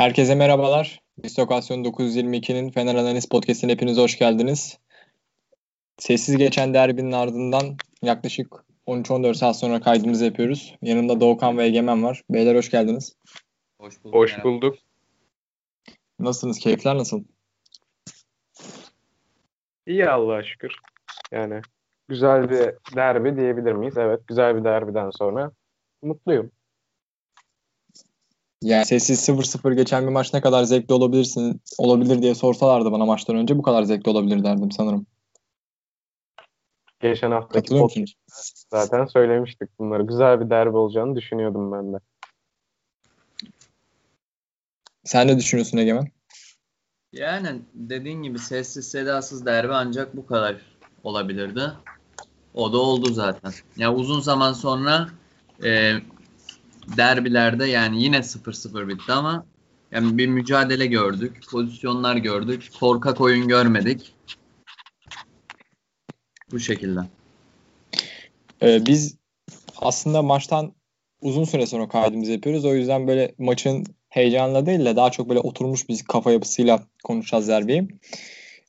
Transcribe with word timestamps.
Herkese 0.00 0.34
merhabalar. 0.34 1.02
Distokasyon 1.22 1.84
922'nin 1.84 2.70
Fener 2.70 2.94
Analiz 2.94 3.28
Podcast'ine 3.28 3.72
hepiniz 3.72 3.98
hoş 3.98 4.18
geldiniz. 4.18 4.78
Sessiz 5.98 6.36
geçen 6.36 6.74
derbinin 6.74 7.12
ardından 7.12 7.76
yaklaşık 8.02 8.64
13-14 8.86 9.34
saat 9.34 9.58
sonra 9.58 9.80
kaydımızı 9.80 10.24
yapıyoruz. 10.24 10.76
Yanımda 10.82 11.20
Doğukan 11.20 11.58
ve 11.58 11.64
Egemen 11.64 12.02
var. 12.02 12.22
Beyler 12.30 12.54
hoş 12.54 12.70
geldiniz. 12.70 13.16
Hoş 13.80 14.04
bulduk. 14.04 14.14
Hoş 14.14 14.44
bulduk. 14.44 14.78
Nasılsınız? 16.18 16.58
Keyifler 16.58 16.98
nasıl? 16.98 17.24
İyi 19.86 20.08
Allah'a 20.08 20.42
şükür. 20.42 20.74
Yani 21.32 21.60
güzel 22.08 22.50
bir 22.50 22.74
derbi 22.96 23.36
diyebilir 23.36 23.72
miyiz? 23.72 23.96
Evet, 23.96 24.20
güzel 24.26 24.56
bir 24.56 24.64
derbiden 24.64 25.10
sonra 25.10 25.52
mutluyum. 26.02 26.50
Yani 28.62 28.86
sessiz 28.86 29.28
0-0 29.28 29.72
geçen 29.74 30.02
bir 30.06 30.12
maç 30.12 30.34
ne 30.34 30.40
kadar 30.40 30.64
zevkli 30.64 30.94
olabilirsin 30.94 31.60
olabilir 31.78 32.22
diye 32.22 32.34
sorsalardı 32.34 32.92
bana 32.92 33.04
maçtan 33.04 33.36
önce 33.36 33.58
bu 33.58 33.62
kadar 33.62 33.82
zevkli 33.82 34.10
olabilir 34.10 34.44
derdim 34.44 34.72
sanırım. 34.72 35.06
Geçen 37.00 37.30
haftaki 37.30 37.74
musunuz? 37.74 38.14
zaten 38.70 39.06
söylemiştik 39.06 39.78
bunları. 39.78 40.02
Güzel 40.02 40.40
bir 40.40 40.50
derbi 40.50 40.76
olacağını 40.76 41.16
düşünüyordum 41.16 41.72
ben 41.72 41.92
de. 41.92 41.96
Sen 45.04 45.26
ne 45.26 45.38
düşünüyorsun 45.38 45.78
Egemen? 45.78 46.08
Yani 47.12 47.62
dediğin 47.74 48.22
gibi 48.22 48.38
sessiz 48.38 48.88
sedasız 48.88 49.46
derbi 49.46 49.72
ancak 49.72 50.16
bu 50.16 50.26
kadar 50.26 50.56
olabilirdi. 51.04 51.72
O 52.54 52.72
da 52.72 52.78
oldu 52.78 53.12
zaten. 53.12 53.52
Ya 53.76 53.94
uzun 53.94 54.20
zaman 54.20 54.52
sonra 54.52 55.08
e, 55.64 55.94
derbilerde 56.96 57.66
yani 57.66 58.02
yine 58.02 58.16
0-0 58.16 58.88
bitti 58.88 59.12
ama 59.12 59.46
yani 59.92 60.18
bir 60.18 60.26
mücadele 60.26 60.86
gördük, 60.86 61.40
pozisyonlar 61.50 62.16
gördük, 62.16 62.70
korkak 62.80 63.20
oyun 63.20 63.48
görmedik. 63.48 64.14
Bu 66.52 66.60
şekilde. 66.60 67.00
Ee, 68.62 68.86
biz 68.86 69.16
aslında 69.76 70.22
maçtan 70.22 70.72
uzun 71.20 71.44
süre 71.44 71.66
sonra 71.66 71.88
kaydımızı 71.88 72.32
yapıyoruz. 72.32 72.64
O 72.64 72.74
yüzden 72.74 73.08
böyle 73.08 73.34
maçın 73.38 73.86
heyecanla 74.08 74.66
değil 74.66 74.84
de 74.84 74.96
daha 74.96 75.10
çok 75.10 75.28
böyle 75.28 75.40
oturmuş 75.40 75.88
bir 75.88 76.02
kafa 76.08 76.32
yapısıyla 76.32 76.86
konuşacağız 77.04 77.48
derbiyi. 77.48 77.88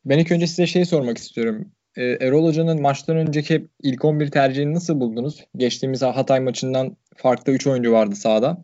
Ben 0.06 0.20
ilk 0.20 0.31
önce 0.31 0.48
size 0.48 0.68
şey 0.68 0.86
sormak 0.86 1.18
istiyorum. 1.18 1.72
Ee, 1.95 2.03
Erol 2.03 2.47
Hoca'nın 2.47 2.81
maçtan 2.81 3.17
önceki 3.17 3.67
ilk 3.84 4.06
11 4.06 4.31
tercihini 4.31 4.73
nasıl 4.73 5.00
buldunuz? 5.00 5.45
Geçtiğimiz 5.58 6.02
Hatay 6.02 6.39
maçından 6.39 6.97
farklı 7.16 7.53
3 7.53 7.67
oyuncu 7.67 7.92
vardı 7.92 8.16
sahada. 8.16 8.64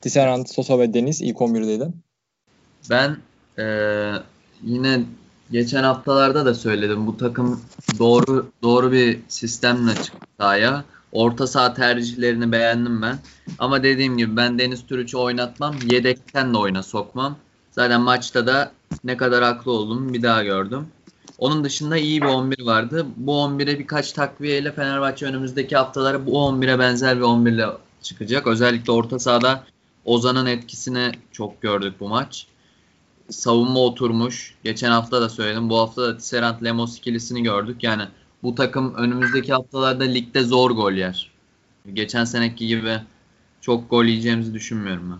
Tisserand, 0.00 0.46
Sosa 0.46 0.78
ve 0.78 0.94
Deniz 0.94 1.22
ilk 1.22 1.36
11'deydi. 1.36 1.92
Ben 2.90 3.16
e, 3.58 3.64
yine 4.62 5.00
geçen 5.50 5.82
haftalarda 5.82 6.46
da 6.46 6.54
söyledim. 6.54 7.06
Bu 7.06 7.16
takım 7.16 7.60
doğru 7.98 8.50
doğru 8.62 8.92
bir 8.92 9.20
sistemle 9.28 9.94
çıktı 9.94 10.26
sahaya. 10.40 10.84
Orta 11.12 11.46
saha 11.46 11.74
tercihlerini 11.74 12.52
beğendim 12.52 13.02
ben. 13.02 13.18
Ama 13.58 13.82
dediğim 13.82 14.18
gibi 14.18 14.36
ben 14.36 14.58
Deniz 14.58 14.86
Türüç'ü 14.86 15.16
oynatmam. 15.16 15.74
Yedekten 15.90 16.54
de 16.54 16.58
oyuna 16.58 16.82
sokmam. 16.82 17.36
Zaten 17.70 18.00
maçta 18.00 18.46
da 18.46 18.72
ne 19.04 19.16
kadar 19.16 19.44
haklı 19.44 19.72
olduğumu 19.72 20.14
bir 20.14 20.22
daha 20.22 20.44
gördüm. 20.44 20.86
Onun 21.40 21.64
dışında 21.64 21.96
iyi 21.96 22.22
bir 22.22 22.26
11 22.26 22.66
vardı. 22.66 23.06
Bu 23.16 23.32
11'e 23.32 23.78
birkaç 23.78 24.12
takviyeyle 24.12 24.72
Fenerbahçe 24.72 25.26
önümüzdeki 25.26 25.76
haftalara 25.76 26.26
bu 26.26 26.30
11'e 26.30 26.78
benzer 26.78 27.16
bir 27.16 27.22
11 27.22 27.52
ile 27.52 27.66
çıkacak. 28.02 28.46
Özellikle 28.46 28.92
orta 28.92 29.18
sahada 29.18 29.64
Ozan'ın 30.04 30.46
etkisini 30.46 31.12
çok 31.32 31.62
gördük 31.62 31.94
bu 32.00 32.08
maç. 32.08 32.46
Savunma 33.30 33.80
oturmuş. 33.80 34.54
Geçen 34.64 34.90
hafta 34.90 35.20
da 35.20 35.28
söyledim. 35.28 35.70
Bu 35.70 35.78
hafta 35.78 36.02
da 36.02 36.16
Tisserand 36.16 36.64
Lemos 36.64 36.98
ikilisini 36.98 37.42
gördük. 37.42 37.82
Yani 37.82 38.02
bu 38.42 38.54
takım 38.54 38.94
önümüzdeki 38.94 39.52
haftalarda 39.52 40.04
ligde 40.04 40.42
zor 40.42 40.70
gol 40.70 40.92
yer. 40.92 41.30
Geçen 41.92 42.24
seneki 42.24 42.66
gibi 42.66 42.98
çok 43.60 43.90
gol 43.90 44.04
yiyeceğimizi 44.04 44.54
düşünmüyorum 44.54 45.10
ben. 45.10 45.18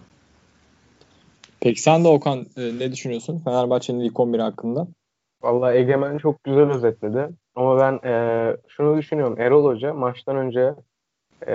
Peki 1.61 1.83
sen 1.83 2.05
de 2.05 2.09
Okan 2.09 2.47
e, 2.56 2.78
ne 2.78 2.93
düşünüyorsun 2.93 3.41
Fenerbahçe'nin 3.45 4.00
ilk 4.00 4.21
11 4.21 4.39
hakkında? 4.39 4.89
Vallahi 5.43 5.77
Egemen 5.77 6.19
çok 6.19 6.45
güzel 6.45 6.71
özetledi. 6.71 7.28
Ama 7.55 7.78
ben 7.78 8.09
e, 8.09 8.56
şunu 8.69 8.99
düşünüyorum. 8.99 9.41
Erol 9.41 9.65
Hoca 9.65 9.95
maçtan 9.95 10.37
önce 10.37 10.75
e, 11.47 11.55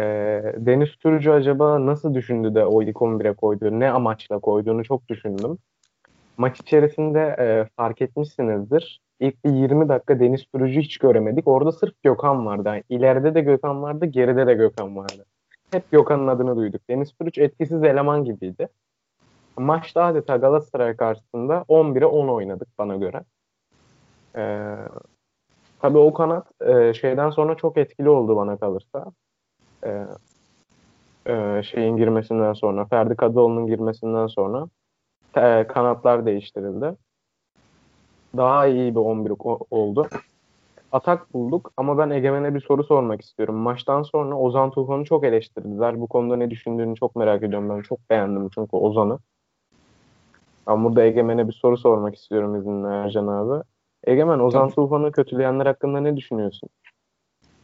Deniz 0.58 0.96
Türücü 0.96 1.32
acaba 1.32 1.86
nasıl 1.86 2.14
düşündü 2.14 2.56
de 2.56 2.66
o 2.66 2.84
ilk 2.84 2.96
11'e 2.96 3.34
koydu? 3.34 3.80
Ne 3.80 3.92
amaçla 3.92 4.40
koyduğunu 4.40 4.84
çok 4.84 5.10
düşündüm. 5.10 5.58
Maç 6.38 6.60
içerisinde 6.60 7.36
e, 7.40 7.68
fark 7.78 8.02
etmişsinizdir. 8.02 9.02
İlk 9.20 9.46
bir 9.46 9.52
20 9.52 9.90
dakika 9.90 10.20
Deniz 10.20 10.46
Türücü 10.46 10.82
hiç 10.82 10.98
göremedik. 10.98 11.48
Orada 11.48 11.72
sırf 11.72 12.04
Gökhan 12.04 12.46
vardı. 12.46 12.70
Yani 12.70 12.84
ileride 12.90 13.36
de 13.36 13.42
Gökhan 13.42 13.84
vardı, 13.84 14.06
geride 14.06 14.48
de 14.48 14.54
Gökhan 14.54 14.98
vardı. 14.98 15.26
Hep 15.72 15.92
Gökhan'ın 15.92 16.28
adını 16.28 16.56
duyduk. 16.56 16.82
Deniz 16.90 17.12
Türüç 17.14 17.38
etkisiz 17.38 17.84
eleman 17.84 18.24
gibiydi. 18.24 18.68
Maçta 19.58 20.04
adeta 20.04 20.38
Galatasaray 20.38 20.96
karşısında 20.96 21.66
11'e 21.68 22.06
10 22.06 22.28
oynadık 22.28 22.68
bana 22.78 22.96
göre. 22.96 23.22
Ee, 24.36 24.76
tabii 25.82 25.98
o 25.98 26.14
kanat 26.14 26.62
e, 26.62 26.94
şeyden 26.94 27.30
sonra 27.30 27.56
çok 27.56 27.78
etkili 27.78 28.10
oldu 28.10 28.36
bana 28.36 28.58
kalırsa. 28.58 29.06
Ee, 29.86 30.06
e, 31.28 31.64
şeyin 31.64 31.98
girmesinden 31.98 32.54
sonra, 32.54 32.86
Ferdi 32.86 33.16
Kadıoğlu'nun 33.16 33.68
girmesinden 33.68 34.28
sonra 34.28 34.68
e, 35.36 35.68
kanatlar 35.68 36.26
değiştirildi. 36.26 36.96
Daha 38.38 38.68
iyi 38.68 38.96
bir 38.96 39.00
11 39.00 39.34
oldu. 39.72 40.08
Atak 40.92 41.34
bulduk 41.34 41.72
ama 41.78 41.98
ben 41.98 42.10
Egemen'e 42.10 42.56
bir 42.56 42.62
soru 42.62 42.84
sormak 42.84 43.22
istiyorum. 43.22 43.56
Maçtan 43.56 44.04
sonra 44.04 44.38
Ozan 44.38 44.72
Tufan'ı 44.72 45.04
çok 45.04 45.24
eleştirdiler. 45.24 46.02
Bu 46.02 46.08
konuda 46.08 46.36
ne 46.36 46.50
düşündüğünü 46.50 46.96
çok 46.96 47.16
merak 47.16 47.44
ediyorum. 47.44 47.70
Ben 47.70 47.82
çok 47.82 48.10
beğendim 48.10 48.50
çünkü 48.50 48.78
Ozan'ı. 48.78 49.20
Ben 50.68 50.84
burada 50.84 51.04
Egemen'e 51.04 51.48
bir 51.48 51.54
soru 51.54 51.78
sormak 51.78 52.16
istiyorum 52.16 52.56
izinle 52.56 52.88
Ercan 52.88 53.28
abi. 53.28 53.64
Egemen, 54.06 54.40
Ozan 54.40 54.70
Tufan'ı 54.70 55.12
kötüleyenler 55.12 55.66
hakkında 55.66 56.00
ne 56.00 56.18
düşünüyorsun? 56.18 56.70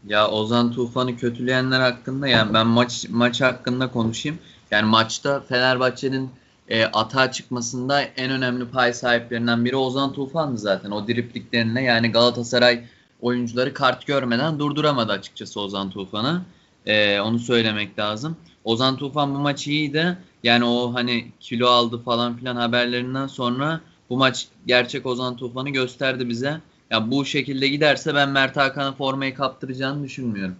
Ya 0.07 0.29
Ozan 0.29 0.71
Tufan'ı 0.71 1.17
kötüleyenler 1.17 1.79
hakkında 1.79 2.27
yani 2.27 2.53
ben 2.53 2.67
maç 2.67 3.05
maç 3.09 3.41
hakkında 3.41 3.91
konuşayım. 3.91 4.39
Yani 4.71 4.85
maçta 4.85 5.39
Fenerbahçe'nin 5.39 6.29
e, 6.69 6.85
atağa 6.85 7.31
çıkmasında 7.31 8.01
en 8.01 8.31
önemli 8.31 8.69
pay 8.69 8.93
sahiplerinden 8.93 9.65
biri 9.65 9.75
Ozan 9.75 10.13
Tufan'dı 10.13 10.57
zaten. 10.57 10.91
O 10.91 11.07
dripliklerine 11.07 11.83
yani 11.83 12.11
Galatasaray 12.11 12.83
oyuncuları 13.21 13.73
kart 13.73 14.07
görmeden 14.07 14.59
durduramadı 14.59 15.11
açıkçası 15.11 15.61
Ozan 15.61 15.89
Tufan'ı. 15.89 16.41
E, 16.85 17.19
onu 17.19 17.39
söylemek 17.39 17.99
lazım. 17.99 18.37
Ozan 18.63 18.95
Tufan 18.95 19.35
bu 19.35 19.39
maç 19.39 19.67
iyiydi. 19.67 20.17
Yani 20.43 20.65
o 20.65 20.93
hani 20.93 21.31
kilo 21.39 21.67
aldı 21.67 21.97
falan 21.97 22.37
filan 22.37 22.55
haberlerinden 22.55 23.27
sonra 23.27 23.81
bu 24.11 24.17
maç 24.17 24.47
gerçek 24.65 25.05
Ozan 25.05 25.35
Tufan'ı 25.35 25.69
gösterdi 25.69 26.29
bize. 26.29 26.53
Ya 26.89 27.11
bu 27.11 27.25
şekilde 27.25 27.67
giderse 27.67 28.15
ben 28.15 28.29
Mert 28.29 28.57
Hakan'a 28.57 28.93
formayı 28.93 29.33
kaptıracağını 29.33 30.03
düşünmüyorum. 30.03 30.55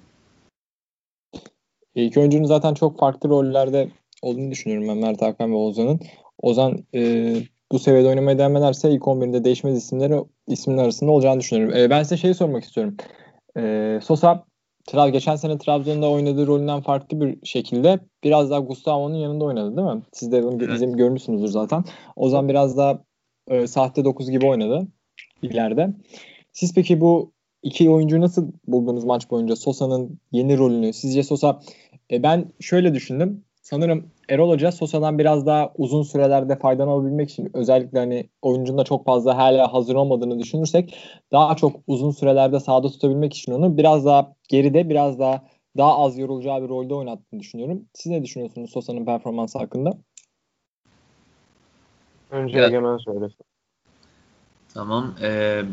İlk 1.96 2.18
oyuncunun 2.18 2.44
zaten 2.44 2.74
çok 2.74 3.00
farklı 3.00 3.30
rollerde 3.30 3.92
olduğunu 4.22 4.52
düşünüyorum 4.52 4.88
ben 4.88 4.98
Mert 4.98 5.22
Hakan 5.22 5.52
ve 5.52 5.56
Ozan'ın. 5.56 6.00
Ozan 6.42 6.86
e, 6.94 7.34
bu 7.72 7.80
seviyede 7.80 8.08
oynamaya 8.08 8.38
devam 8.38 8.56
ederse 8.56 8.92
ilk 8.92 9.02
11'inde 9.02 9.44
değişmez 9.44 9.78
isimleri 9.78 10.22
isimler 10.48 10.84
arasında 10.84 11.12
olacağını 11.12 11.40
düşünüyorum. 11.40 11.78
E, 11.78 11.90
ben 11.90 12.04
size 12.04 12.18
şey 12.18 12.34
sormak 12.34 12.64
istiyorum. 12.64 12.98
E, 13.58 14.00
Sosa 14.04 14.46
Trav 14.88 15.10
geçen 15.10 15.36
sene 15.36 15.58
Trabzon'da 15.58 16.10
oynadığı 16.10 16.48
rolünden 16.48 16.82
farklı 16.82 17.22
bir 17.22 17.46
şekilde 17.46 18.00
biraz 18.24 18.52
daha 18.52 18.60
Gustavo'nun 18.60 19.16
yanında 19.16 19.46
oynadı 19.46 19.78
değil 19.78 19.88
mi? 19.88 20.02
Siz 20.14 20.32
de 20.32 20.44
bunu 20.44 20.64
evet. 20.64 20.98
görmüşsünüzdür 20.98 21.48
zaten. 21.48 21.84
Ozan 22.16 22.50
biraz 22.50 22.78
daha 22.78 23.04
e, 23.48 23.68
sahte 23.68 24.06
9 24.06 24.30
gibi 24.30 24.46
oynadı 24.46 24.88
ileride. 25.42 25.90
Siz 26.54 26.74
peki 26.74 27.02
bu 27.02 27.32
iki 27.64 27.90
oyuncuyu 27.90 28.22
nasıl 28.22 28.52
buldunuz 28.68 29.04
maç 29.04 29.32
boyunca? 29.32 29.56
Sosa'nın 29.56 30.20
yeni 30.32 30.58
rolünü. 30.58 30.94
Sizce 30.94 31.24
Sosa 31.24 31.60
e, 32.12 32.24
ben 32.24 32.46
şöyle 32.60 32.94
düşündüm. 32.94 33.44
Sanırım 33.62 34.12
Erol 34.30 34.50
Hoca 34.50 34.72
Sosa'dan 34.72 35.20
biraz 35.20 35.46
daha 35.46 35.74
uzun 35.78 36.04
sürelerde 36.04 36.60
faydalanabilmek 36.60 37.30
için 37.30 37.50
özellikle 37.54 38.00
hani 38.00 38.30
oyuncunun 38.42 38.78
da 38.78 38.84
çok 38.84 39.06
fazla 39.06 39.38
hala 39.38 39.74
hazır 39.74 39.96
olmadığını 39.96 40.40
düşünürsek 40.40 40.96
daha 41.32 41.56
çok 41.56 41.76
uzun 41.88 42.12
sürelerde 42.12 42.60
sahada 42.60 42.90
tutabilmek 42.90 43.34
için 43.34 43.52
onu 43.52 43.78
biraz 43.78 44.06
daha 44.06 44.36
geride 44.50 44.90
biraz 44.90 45.20
daha 45.20 45.44
daha 45.78 45.98
az 45.98 46.18
yorulacağı 46.18 46.64
bir 46.64 46.70
rolde 46.70 46.94
oynattığını 46.94 47.40
düşünüyorum. 47.40 47.86
Siz 47.94 48.12
ne 48.12 48.24
düşünüyorsunuz 48.24 48.72
Sosa'nın 48.72 49.06
performansı 49.06 49.60
hakkında? 49.60 49.98
Önce 52.32 52.60
ya, 52.60 52.68
Egemen 52.68 52.98
söylesin. 52.98 53.46
Tamam. 54.74 55.14
Ee, 55.22 55.64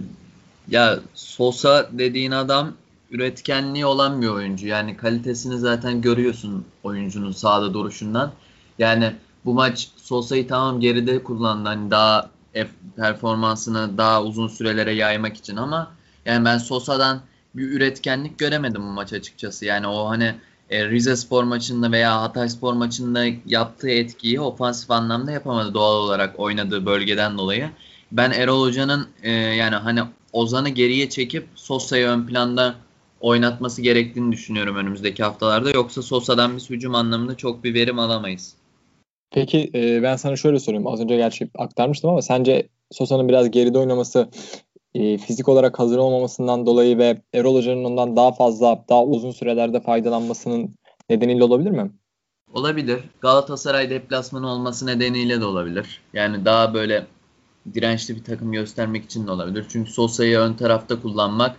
ya 0.68 0.98
Sosa 1.14 1.88
dediğin 1.92 2.30
adam 2.30 2.72
üretkenliği 3.10 3.86
olan 3.86 4.22
bir 4.22 4.28
oyuncu. 4.28 4.66
Yani 4.66 4.96
kalitesini 4.96 5.58
zaten 5.58 6.00
görüyorsun 6.00 6.64
oyuncunun 6.82 7.32
sahada 7.32 7.74
duruşundan. 7.74 8.32
Yani 8.78 9.14
bu 9.44 9.54
maç 9.54 9.88
Sosa'yı 9.96 10.48
tamam 10.48 10.80
geride 10.80 11.22
kullandı. 11.22 11.68
Hani 11.68 11.90
daha 11.90 12.30
performansını 12.96 13.98
daha 13.98 14.22
uzun 14.22 14.48
sürelere 14.48 14.92
yaymak 14.92 15.36
için 15.36 15.56
ama 15.56 15.90
yani 16.24 16.44
ben 16.44 16.58
Sosa'dan 16.58 17.20
bir 17.54 17.70
üretkenlik 17.70 18.38
göremedim 18.38 18.82
bu 18.82 18.92
maç 18.92 19.12
açıkçası. 19.12 19.64
Yani 19.64 19.86
o 19.86 20.08
hani 20.08 20.34
e, 20.70 20.90
Rize 20.90 21.16
Spor 21.16 21.44
maçında 21.44 21.92
veya 21.92 22.22
Hatay 22.22 22.48
Spor 22.48 22.72
maçında 22.72 23.24
yaptığı 23.46 23.90
etkiyi 23.90 24.40
ofansif 24.40 24.90
anlamda 24.90 25.32
yapamadı 25.32 25.74
doğal 25.74 25.94
olarak 25.94 26.40
oynadığı 26.40 26.86
bölgeden 26.86 27.38
dolayı. 27.38 27.70
Ben 28.12 28.30
Erol 28.30 28.62
Hoca'nın 28.62 29.08
e, 29.22 29.30
yani 29.30 29.74
hani 29.74 30.00
Ozan'ı 30.32 30.68
geriye 30.68 31.08
çekip 31.08 31.46
Sosa'yı 31.54 32.06
ön 32.06 32.26
planda 32.26 32.74
oynatması 33.20 33.82
gerektiğini 33.82 34.32
düşünüyorum 34.32 34.76
önümüzdeki 34.76 35.22
haftalarda. 35.22 35.70
Yoksa 35.70 36.02
Sosa'dan 36.02 36.56
biz 36.56 36.70
hücum 36.70 36.94
anlamında 36.94 37.36
çok 37.36 37.64
bir 37.64 37.74
verim 37.74 37.98
alamayız. 37.98 38.54
Peki 39.30 39.70
e, 39.74 40.02
ben 40.02 40.16
sana 40.16 40.36
şöyle 40.36 40.58
sorayım. 40.60 40.86
Az 40.86 41.00
önce 41.00 41.16
gerçi 41.16 41.48
aktarmıştım 41.58 42.10
ama 42.10 42.22
sence 42.22 42.68
Sosa'nın 42.90 43.28
biraz 43.28 43.50
geride 43.50 43.78
oynaması 43.78 44.28
e, 44.98 45.18
fizik 45.18 45.48
olarak 45.48 45.78
hazır 45.78 45.98
olmamasından 45.98 46.66
dolayı 46.66 46.98
ve 46.98 47.22
Erol 47.34 47.54
Hoca'nın 47.54 47.84
ondan 47.84 48.16
daha 48.16 48.32
fazla, 48.32 48.84
daha 48.88 49.04
uzun 49.04 49.30
sürelerde 49.30 49.80
faydalanmasının 49.80 50.74
nedeniyle 51.10 51.44
olabilir 51.44 51.70
mi? 51.70 51.90
Olabilir. 52.54 53.00
Galatasaray 53.20 53.90
deplasmanı 53.90 54.52
olması 54.52 54.86
nedeniyle 54.86 55.40
de 55.40 55.44
olabilir. 55.44 56.00
Yani 56.12 56.44
daha 56.44 56.74
böyle 56.74 57.06
dirençli 57.74 58.16
bir 58.16 58.24
takım 58.24 58.52
göstermek 58.52 59.04
için 59.04 59.26
de 59.26 59.30
olabilir. 59.30 59.66
Çünkü 59.68 59.92
Sosa'yı 59.92 60.38
ön 60.38 60.54
tarafta 60.54 61.02
kullanmak 61.02 61.56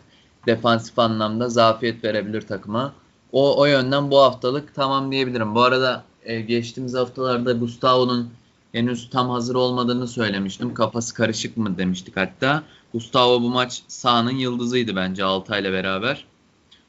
defansif 0.47 0.99
anlamda 0.99 1.49
zafiyet 1.49 2.03
verebilir 2.03 2.41
takıma. 2.41 2.93
O, 3.31 3.59
o 3.59 3.65
yönden 3.65 4.11
bu 4.11 4.17
haftalık 4.17 4.75
tamam 4.75 5.11
diyebilirim. 5.11 5.55
Bu 5.55 5.61
arada 5.61 6.03
e, 6.23 6.41
geçtiğimiz 6.41 6.93
haftalarda 6.93 7.51
Gustavo'nun 7.51 8.29
henüz 8.71 9.09
tam 9.09 9.29
hazır 9.29 9.55
olmadığını 9.55 10.07
söylemiştim. 10.07 10.73
Kafası 10.73 11.13
karışık 11.13 11.57
mı 11.57 11.77
demiştik 11.77 12.17
hatta. 12.17 12.63
Gustavo 12.93 13.41
bu 13.41 13.49
maç 13.49 13.83
sahanın 13.87 14.35
yıldızıydı 14.35 14.95
bence 14.95 15.23
Altay'la 15.23 15.73
beraber. 15.73 16.25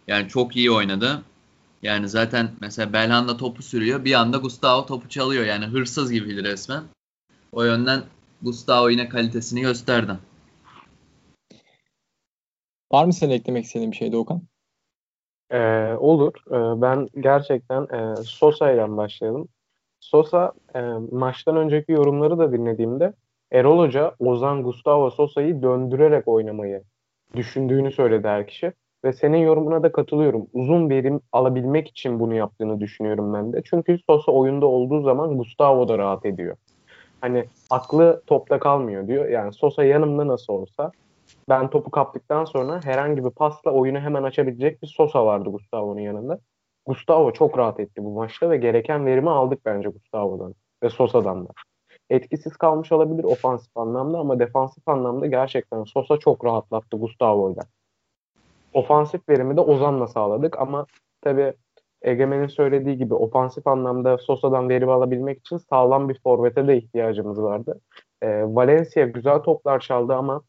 Yani 0.06 0.29
çok 0.29 0.56
iyi 0.56 0.70
oynadı. 0.70 1.23
Yani 1.82 2.08
zaten 2.08 2.50
mesela 2.61 2.93
Belhanda 2.93 3.37
topu 3.37 3.62
sürüyor. 3.62 4.05
Bir 4.05 4.14
anda 4.14 4.37
Gustavo 4.37 4.87
topu 4.87 5.08
çalıyor. 5.08 5.44
Yani 5.44 5.64
hırsız 5.64 6.12
gibiydi 6.12 6.44
resmen. 6.44 6.82
O 7.52 7.62
yönden 7.62 8.02
Gustavo 8.43 8.88
yine 8.88 9.08
kalitesini 9.08 9.61
gösterdi. 9.61 10.12
Var 12.93 13.05
mı 13.05 13.12
senin 13.12 13.32
eklemek 13.32 13.64
istediğin 13.64 13.93
bir 13.93 13.97
şey 13.97 14.12
Doğukan? 14.12 14.43
Ee, 15.50 15.94
olur. 15.99 16.32
Ee, 16.49 16.82
ben 16.82 17.08
gerçekten 17.20 17.82
e, 17.82 18.17
Sosa 18.17 18.73
ile 18.73 18.97
başlayalım. 18.97 19.49
Sosa 20.00 20.52
e, 20.75 20.81
maçtan 21.11 21.56
önceki 21.56 21.93
yorumları 21.93 22.38
da 22.38 22.52
dinlediğimde 22.52 23.12
Erol 23.52 23.79
Hoca 23.79 24.14
Ozan 24.19 24.62
Gustavo 24.62 25.11
Sosa'yı 25.11 25.62
döndürerek 25.62 26.29
oynamayı 26.29 26.82
düşündüğünü 27.37 27.93
söyledi 27.93 28.29
her 28.29 28.47
kişi. 28.47 28.73
Ve 29.05 29.12
senin 29.12 29.38
yorumuna 29.38 29.82
da 29.82 29.93
katılıyorum. 29.93 30.47
Uzun 30.52 30.91
verim 30.91 31.20
alabilmek 31.32 31.88
için 31.88 32.20
bunu 32.20 32.35
yaptığını 32.35 32.81
düşünüyorum 32.81 33.35
ben 33.35 33.52
de. 33.52 33.62
Çünkü 33.64 33.99
Sosa 34.06 34.32
oyunda 34.32 34.67
olduğu 34.67 35.02
zaman 35.02 35.38
Gustavo 35.38 35.88
da 35.88 35.99
rahat 35.99 36.26
ediyor. 36.26 36.56
Hani 37.20 37.44
aklı 37.70 38.23
topta 38.26 38.58
kalmıyor 38.58 39.06
diyor. 39.06 39.29
Yani 39.29 39.52
Sosa 39.52 39.85
yanımda 39.85 40.26
nasıl 40.26 40.52
olsa 40.52 40.93
ben 41.49 41.70
topu 41.70 41.91
kaptıktan 41.91 42.44
sonra 42.44 42.81
herhangi 42.85 43.25
bir 43.25 43.31
pasla 43.31 43.70
oyunu 43.70 43.99
hemen 43.99 44.23
açabilecek 44.23 44.82
bir 44.82 44.87
Sosa 44.87 45.26
vardı 45.26 45.50
Gustavo'nun 45.50 46.00
yanında. 46.00 46.38
Gustavo 46.87 47.32
çok 47.32 47.58
rahat 47.58 47.81
etti 47.81 48.05
bu 48.05 48.14
maçta 48.14 48.50
ve 48.50 48.56
gereken 48.56 49.06
verimi 49.06 49.31
aldık 49.31 49.61
bence 49.64 49.88
Gustavo'dan 49.88 50.55
ve 50.82 50.91
Sosa'dan 50.91 51.49
da. 51.49 51.50
Etkisiz 52.10 52.56
kalmış 52.56 52.92
olabilir 52.92 53.24
ofansif 53.24 53.76
anlamda 53.76 54.18
ama 54.18 54.38
defansif 54.38 54.88
anlamda 54.88 55.26
gerçekten 55.26 55.84
Sosa 55.84 56.16
çok 56.16 56.44
rahatlattı 56.44 56.96
Gustavo'yla. 56.96 57.62
Ofansif 58.72 59.28
verimi 59.28 59.56
de 59.56 59.60
Ozan'la 59.60 60.06
sağladık 60.06 60.58
ama 60.58 60.86
tabi 61.20 61.54
Egemen'in 62.02 62.46
söylediği 62.46 62.98
gibi 62.98 63.14
ofansif 63.14 63.66
anlamda 63.66 64.18
Sosa'dan 64.18 64.68
verim 64.68 64.88
alabilmek 64.88 65.38
için 65.38 65.56
sağlam 65.56 66.08
bir 66.08 66.20
forvete 66.20 66.68
de 66.68 66.76
ihtiyacımız 66.76 67.42
vardı. 67.42 67.80
E, 68.22 68.28
Valencia 68.44 69.06
güzel 69.06 69.38
toplar 69.38 69.80
çaldı 69.80 70.14
ama 70.14 70.42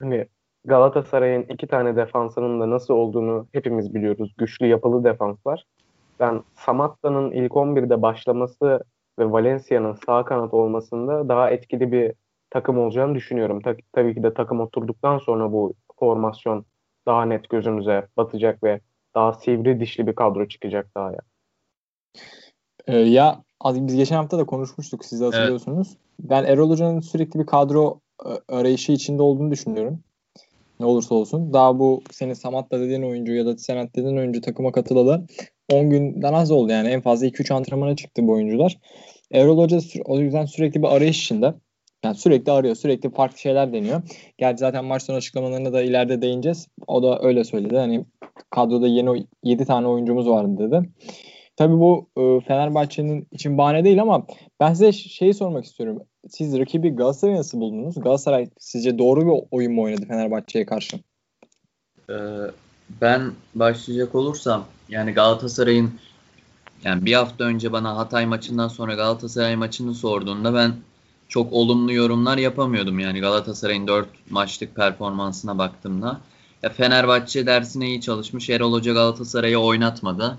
hani 0.00 0.26
Galatasaray'ın 0.64 1.42
iki 1.42 1.66
tane 1.66 1.96
defansının 1.96 2.60
da 2.60 2.70
nasıl 2.70 2.94
olduğunu 2.94 3.46
hepimiz 3.52 3.94
biliyoruz. 3.94 4.34
Güçlü 4.38 4.66
yapılı 4.66 5.04
defanslar. 5.04 5.64
Ben 6.20 6.42
Samatta'nın 6.54 7.30
ilk 7.30 7.52
11'de 7.52 8.02
başlaması 8.02 8.80
ve 9.18 9.32
Valencia'nın 9.32 9.98
sağ 10.06 10.24
kanat 10.24 10.54
olmasında 10.54 11.28
daha 11.28 11.50
etkili 11.50 11.92
bir 11.92 12.12
takım 12.50 12.78
olacağını 12.78 13.14
düşünüyorum. 13.14 13.60
Ta- 13.60 13.76
tabii 13.92 14.14
ki 14.14 14.22
de 14.22 14.34
takım 14.34 14.60
oturduktan 14.60 15.18
sonra 15.18 15.52
bu 15.52 15.74
formasyon 15.98 16.64
daha 17.06 17.24
net 17.24 17.48
gözümüze 17.48 18.06
batacak 18.16 18.64
ve 18.64 18.80
daha 19.14 19.32
sivri 19.32 19.80
dişli 19.80 20.06
bir 20.06 20.14
kadro 20.14 20.48
çıkacak 20.48 20.86
daha 20.94 21.10
ya. 21.10 21.20
Ee, 22.86 22.96
ya 22.96 23.42
biz 23.64 23.96
geçen 23.96 24.16
hafta 24.16 24.38
da 24.38 24.44
konuşmuştuk 24.44 25.04
siz 25.04 25.20
hatırlıyorsunuz. 25.20 25.88
Evet. 25.88 26.30
Ben 26.30 26.44
Erol 26.44 26.70
Hoca'nın 26.70 27.00
sürekli 27.00 27.40
bir 27.40 27.46
kadro 27.46 28.00
e, 28.26 28.54
arayışı 28.54 28.92
içinde 28.92 29.22
olduğunu 29.22 29.50
düşünüyorum. 29.50 30.00
Ne 30.80 30.86
olursa 30.86 31.14
olsun. 31.14 31.52
Daha 31.52 31.78
bu 31.78 32.02
senin 32.10 32.34
Samat'la 32.34 32.80
dediğin 32.80 33.02
oyuncu 33.02 33.32
ya 33.32 33.46
da 33.46 33.58
Senat 33.58 33.96
dediğin 33.96 34.16
oyuncu 34.16 34.40
takıma 34.40 34.72
katılalı 34.72 35.26
10 35.70 35.90
günden 35.90 36.32
az 36.32 36.50
oldu 36.50 36.72
yani. 36.72 36.88
En 36.88 37.00
fazla 37.00 37.26
2-3 37.26 37.54
antrenmana 37.54 37.96
çıktı 37.96 38.26
bu 38.26 38.32
oyuncular. 38.32 38.78
Erol 39.32 39.58
Hoca 39.58 39.78
o 40.04 40.18
yüzden 40.18 40.44
sürekli 40.44 40.82
bir 40.82 40.88
arayış 40.96 41.22
içinde. 41.22 41.54
Yani 42.04 42.14
sürekli 42.16 42.52
arıyor, 42.52 42.74
sürekli 42.74 43.10
farklı 43.10 43.38
şeyler 43.38 43.72
deniyor. 43.72 44.02
Gerçi 44.38 44.58
zaten 44.58 44.84
maç 44.84 45.02
sonu 45.02 45.16
açıklamalarına 45.16 45.72
da 45.72 45.82
ileride 45.82 46.22
değineceğiz. 46.22 46.68
O 46.86 47.02
da 47.02 47.18
öyle 47.22 47.44
söyledi. 47.44 47.76
Hani 47.76 48.04
kadroda 48.50 48.86
yeni 48.86 49.26
7 49.44 49.64
tane 49.64 49.86
oyuncumuz 49.86 50.28
vardı 50.28 50.58
dedi. 50.58 50.88
Tabii 51.56 51.80
bu 51.80 52.08
e, 52.16 52.40
Fenerbahçe'nin 52.40 53.28
için 53.32 53.58
bahane 53.58 53.84
değil 53.84 54.02
ama 54.02 54.26
ben 54.60 54.72
size 54.72 54.92
şeyi 54.92 55.34
sormak 55.34 55.64
istiyorum. 55.64 56.02
Siz 56.28 56.58
rakibi 56.58 56.90
Galatasaray'ı 56.90 57.38
nasıl 57.38 57.60
buldunuz? 57.60 57.94
Galatasaray 58.00 58.50
sizce 58.58 58.98
doğru 58.98 59.26
bir 59.26 59.46
oyun 59.50 59.72
mu 59.72 59.82
oynadı 59.82 60.06
Fenerbahçe'ye 60.08 60.66
karşı? 60.66 60.96
Ee, 62.10 62.14
ben 63.00 63.32
başlayacak 63.54 64.14
olursam 64.14 64.64
yani 64.88 65.12
Galatasaray'ın 65.12 65.92
yani 66.84 67.04
bir 67.04 67.14
hafta 67.14 67.44
önce 67.44 67.72
bana 67.72 67.96
Hatay 67.96 68.26
maçından 68.26 68.68
sonra 68.68 68.94
Galatasaray 68.94 69.56
maçını 69.56 69.94
sorduğunda 69.94 70.54
ben 70.54 70.74
çok 71.28 71.52
olumlu 71.52 71.92
yorumlar 71.92 72.38
yapamıyordum. 72.38 72.98
Yani 72.98 73.20
Galatasaray'ın 73.20 73.86
4 73.86 74.08
maçlık 74.30 74.76
performansına 74.76 75.58
baktığımda. 75.58 76.20
Ya 76.62 76.70
Fenerbahçe 76.70 77.46
dersine 77.46 77.86
iyi 77.88 78.00
çalışmış. 78.00 78.50
Erol 78.50 78.72
Hoca 78.72 78.92
Galatasaray'ı 78.92 79.58
oynatmadı 79.58 80.38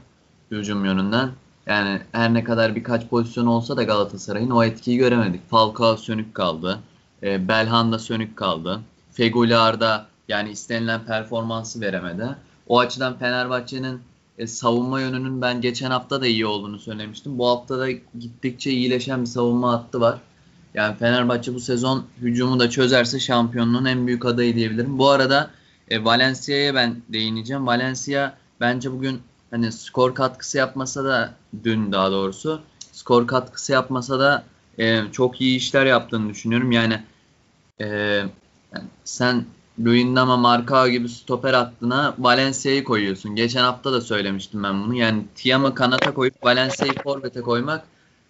hücum 0.51 0.85
yönünden. 0.85 1.31
Yani 1.65 2.01
her 2.11 2.33
ne 2.33 2.43
kadar 2.43 2.75
birkaç 2.75 3.07
pozisyon 3.07 3.45
olsa 3.45 3.77
da 3.77 3.83
Galatasaray'ın 3.83 4.49
o 4.49 4.63
etkiyi 4.63 4.97
göremedik. 4.97 5.49
Falcao 5.49 5.97
sönük 5.97 6.35
kaldı. 6.35 6.79
E, 7.23 7.47
Belhanda 7.47 7.99
sönük 7.99 8.37
kaldı. 8.37 8.81
Feguli 9.11 9.57
Arda 9.57 10.07
yani 10.31 10.51
istenilen 10.51 11.05
performansı 11.05 11.81
veremedi. 11.81 12.35
O 12.67 12.79
açıdan 12.79 13.17
Fenerbahçe'nin 13.17 14.01
e, 14.38 14.47
savunma 14.47 15.01
yönünün 15.01 15.41
ben 15.41 15.61
geçen 15.61 15.91
hafta 15.91 16.21
da 16.21 16.27
iyi 16.27 16.45
olduğunu 16.45 16.79
söylemiştim. 16.79 17.38
Bu 17.38 17.47
hafta 17.47 17.79
da 17.79 17.91
gittikçe 18.19 18.71
iyileşen 18.71 19.21
bir 19.21 19.27
savunma 19.27 19.71
hattı 19.71 20.01
var. 20.01 20.19
Yani 20.73 20.97
Fenerbahçe 20.97 21.53
bu 21.53 21.59
sezon 21.59 22.05
hücumu 22.21 22.59
da 22.59 22.69
çözerse 22.69 23.19
şampiyonluğun 23.19 23.85
en 23.85 24.07
büyük 24.07 24.25
adayı 24.25 24.55
diyebilirim. 24.55 24.97
Bu 24.97 25.09
arada 25.09 25.50
e, 25.89 26.03
Valencia'ya 26.03 26.75
ben 26.75 27.01
değineceğim. 27.09 27.67
Valencia 27.67 28.33
bence 28.59 28.91
bugün 28.91 29.21
hani 29.51 29.71
skor 29.71 30.15
katkısı 30.15 30.57
yapmasa 30.57 31.03
da 31.05 31.33
dün 31.63 31.91
daha 31.91 32.11
doğrusu 32.11 32.61
skor 32.91 33.27
katkısı 33.27 33.71
yapmasa 33.71 34.19
da 34.19 34.43
e, 34.77 35.01
çok 35.11 35.41
iyi 35.41 35.57
işler 35.57 35.85
yaptığını 35.85 36.29
düşünüyorum. 36.29 36.71
Yani, 36.71 37.03
e, 37.81 38.21
sen 39.03 39.45
Luyendama 39.85 40.38
Marka 40.38 40.88
gibi 40.88 41.09
stoper 41.09 41.53
hattına 41.53 42.15
Valencia'yı 42.19 42.83
koyuyorsun. 42.83 43.35
Geçen 43.35 43.63
hafta 43.63 43.93
da 43.93 44.01
söylemiştim 44.01 44.63
ben 44.63 44.83
bunu. 44.83 44.95
Yani 44.95 45.25
Tiam'ı 45.35 45.75
kanata 45.75 46.13
koyup 46.13 46.43
Valencia'yı 46.43 46.93
forvete 47.03 47.41
koymak 47.41 47.85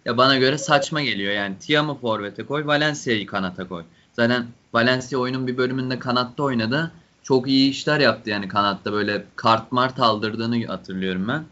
ya 0.06 0.18
bana 0.18 0.38
göre 0.38 0.58
saçma 0.58 1.02
geliyor. 1.02 1.34
Yani 1.34 1.56
Tiam'ı 1.60 1.96
forvete 1.96 2.46
koy, 2.46 2.66
Valencia'yı 2.68 3.26
kanata 3.26 3.68
koy. 3.68 3.84
Zaten 4.14 4.46
Valencia 4.74 5.20
oyunun 5.20 5.48
bir 5.48 5.58
bölümünde 5.58 6.00
kanatta 6.00 6.44
oynadı 6.44 6.92
çok 7.24 7.48
iyi 7.48 7.70
işler 7.70 8.00
yaptı 8.00 8.30
yani 8.30 8.48
kanatta 8.48 8.94
böyle 8.94 9.26
kart 9.36 9.72
mart 9.72 10.00
aldırdığını 10.00 10.66
hatırlıyorum 10.66 11.28
ben. 11.28 11.44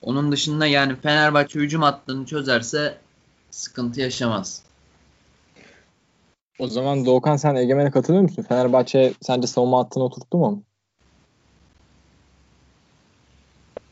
Onun 0.00 0.32
dışında 0.32 0.66
yani 0.66 0.96
Fenerbahçe 0.96 1.60
hücum 1.60 1.82
hattını 1.82 2.26
çözerse 2.26 2.98
sıkıntı 3.50 4.00
yaşamaz. 4.00 4.63
O 6.58 6.66
zaman 6.66 7.06
Doğukan 7.06 7.36
sen 7.36 7.54
Egemen'e 7.54 7.90
katılıyor 7.90 8.22
musun? 8.22 8.42
Fenerbahçe 8.42 9.12
sence 9.20 9.46
savunma 9.46 9.78
hattını 9.78 10.04
oturttu 10.04 10.38
mu? 10.38 10.62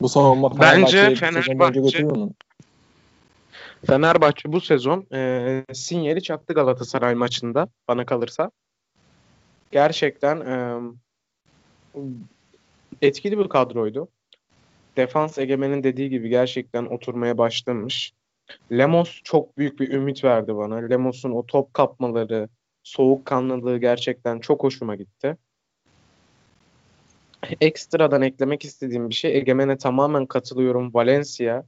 Bu 0.01 0.09
savunma 0.09 0.59
Bence 0.59 1.15
Fenerbahçe 1.15 1.81
götürüyor 1.81 2.17
mu? 2.17 2.33
Fenerbahçe 3.85 4.51
bu 4.51 4.61
sezon 4.61 5.05
e, 5.13 5.63
sinyali 5.73 6.23
çaktı 6.23 6.53
Galatasaray 6.53 7.15
maçında 7.15 7.67
bana 7.87 8.05
kalırsa. 8.05 8.51
Gerçekten 9.71 10.39
e, 10.39 10.79
etkili 13.01 13.37
bir 13.37 13.49
kadroydu. 13.49 14.07
Defans 14.97 15.37
Egemen'in 15.37 15.83
dediği 15.83 16.09
gibi 16.09 16.29
gerçekten 16.29 16.85
oturmaya 16.85 17.37
başlamış. 17.37 18.13
Lemos 18.71 19.21
çok 19.23 19.57
büyük 19.57 19.79
bir 19.79 19.91
ümit 19.91 20.23
verdi 20.23 20.55
bana. 20.55 20.75
Lemos'un 20.75 21.31
o 21.31 21.45
top 21.45 21.73
kapmaları, 21.73 22.49
soğukkanlılığı 22.83 23.77
gerçekten 23.77 24.39
çok 24.39 24.63
hoşuma 24.63 24.95
gitti. 24.95 25.37
Ekstradan 27.61 28.21
eklemek 28.21 28.65
istediğim 28.65 29.09
bir 29.09 29.13
şey 29.15 29.37
Egemen'e 29.37 29.77
tamamen 29.77 30.25
katılıyorum. 30.25 30.93
Valencia 30.93 31.63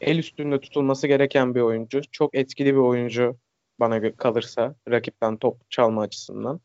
el 0.00 0.18
üstünde 0.18 0.60
tutulması 0.60 1.06
gereken 1.06 1.54
bir 1.54 1.60
oyuncu. 1.60 2.00
Çok 2.12 2.34
etkili 2.34 2.74
bir 2.74 2.80
oyuncu 2.80 3.36
bana 3.80 4.12
kalırsa 4.12 4.74
rakipten 4.90 5.36
top 5.36 5.70
çalma 5.70 6.02
açısından. 6.02 6.60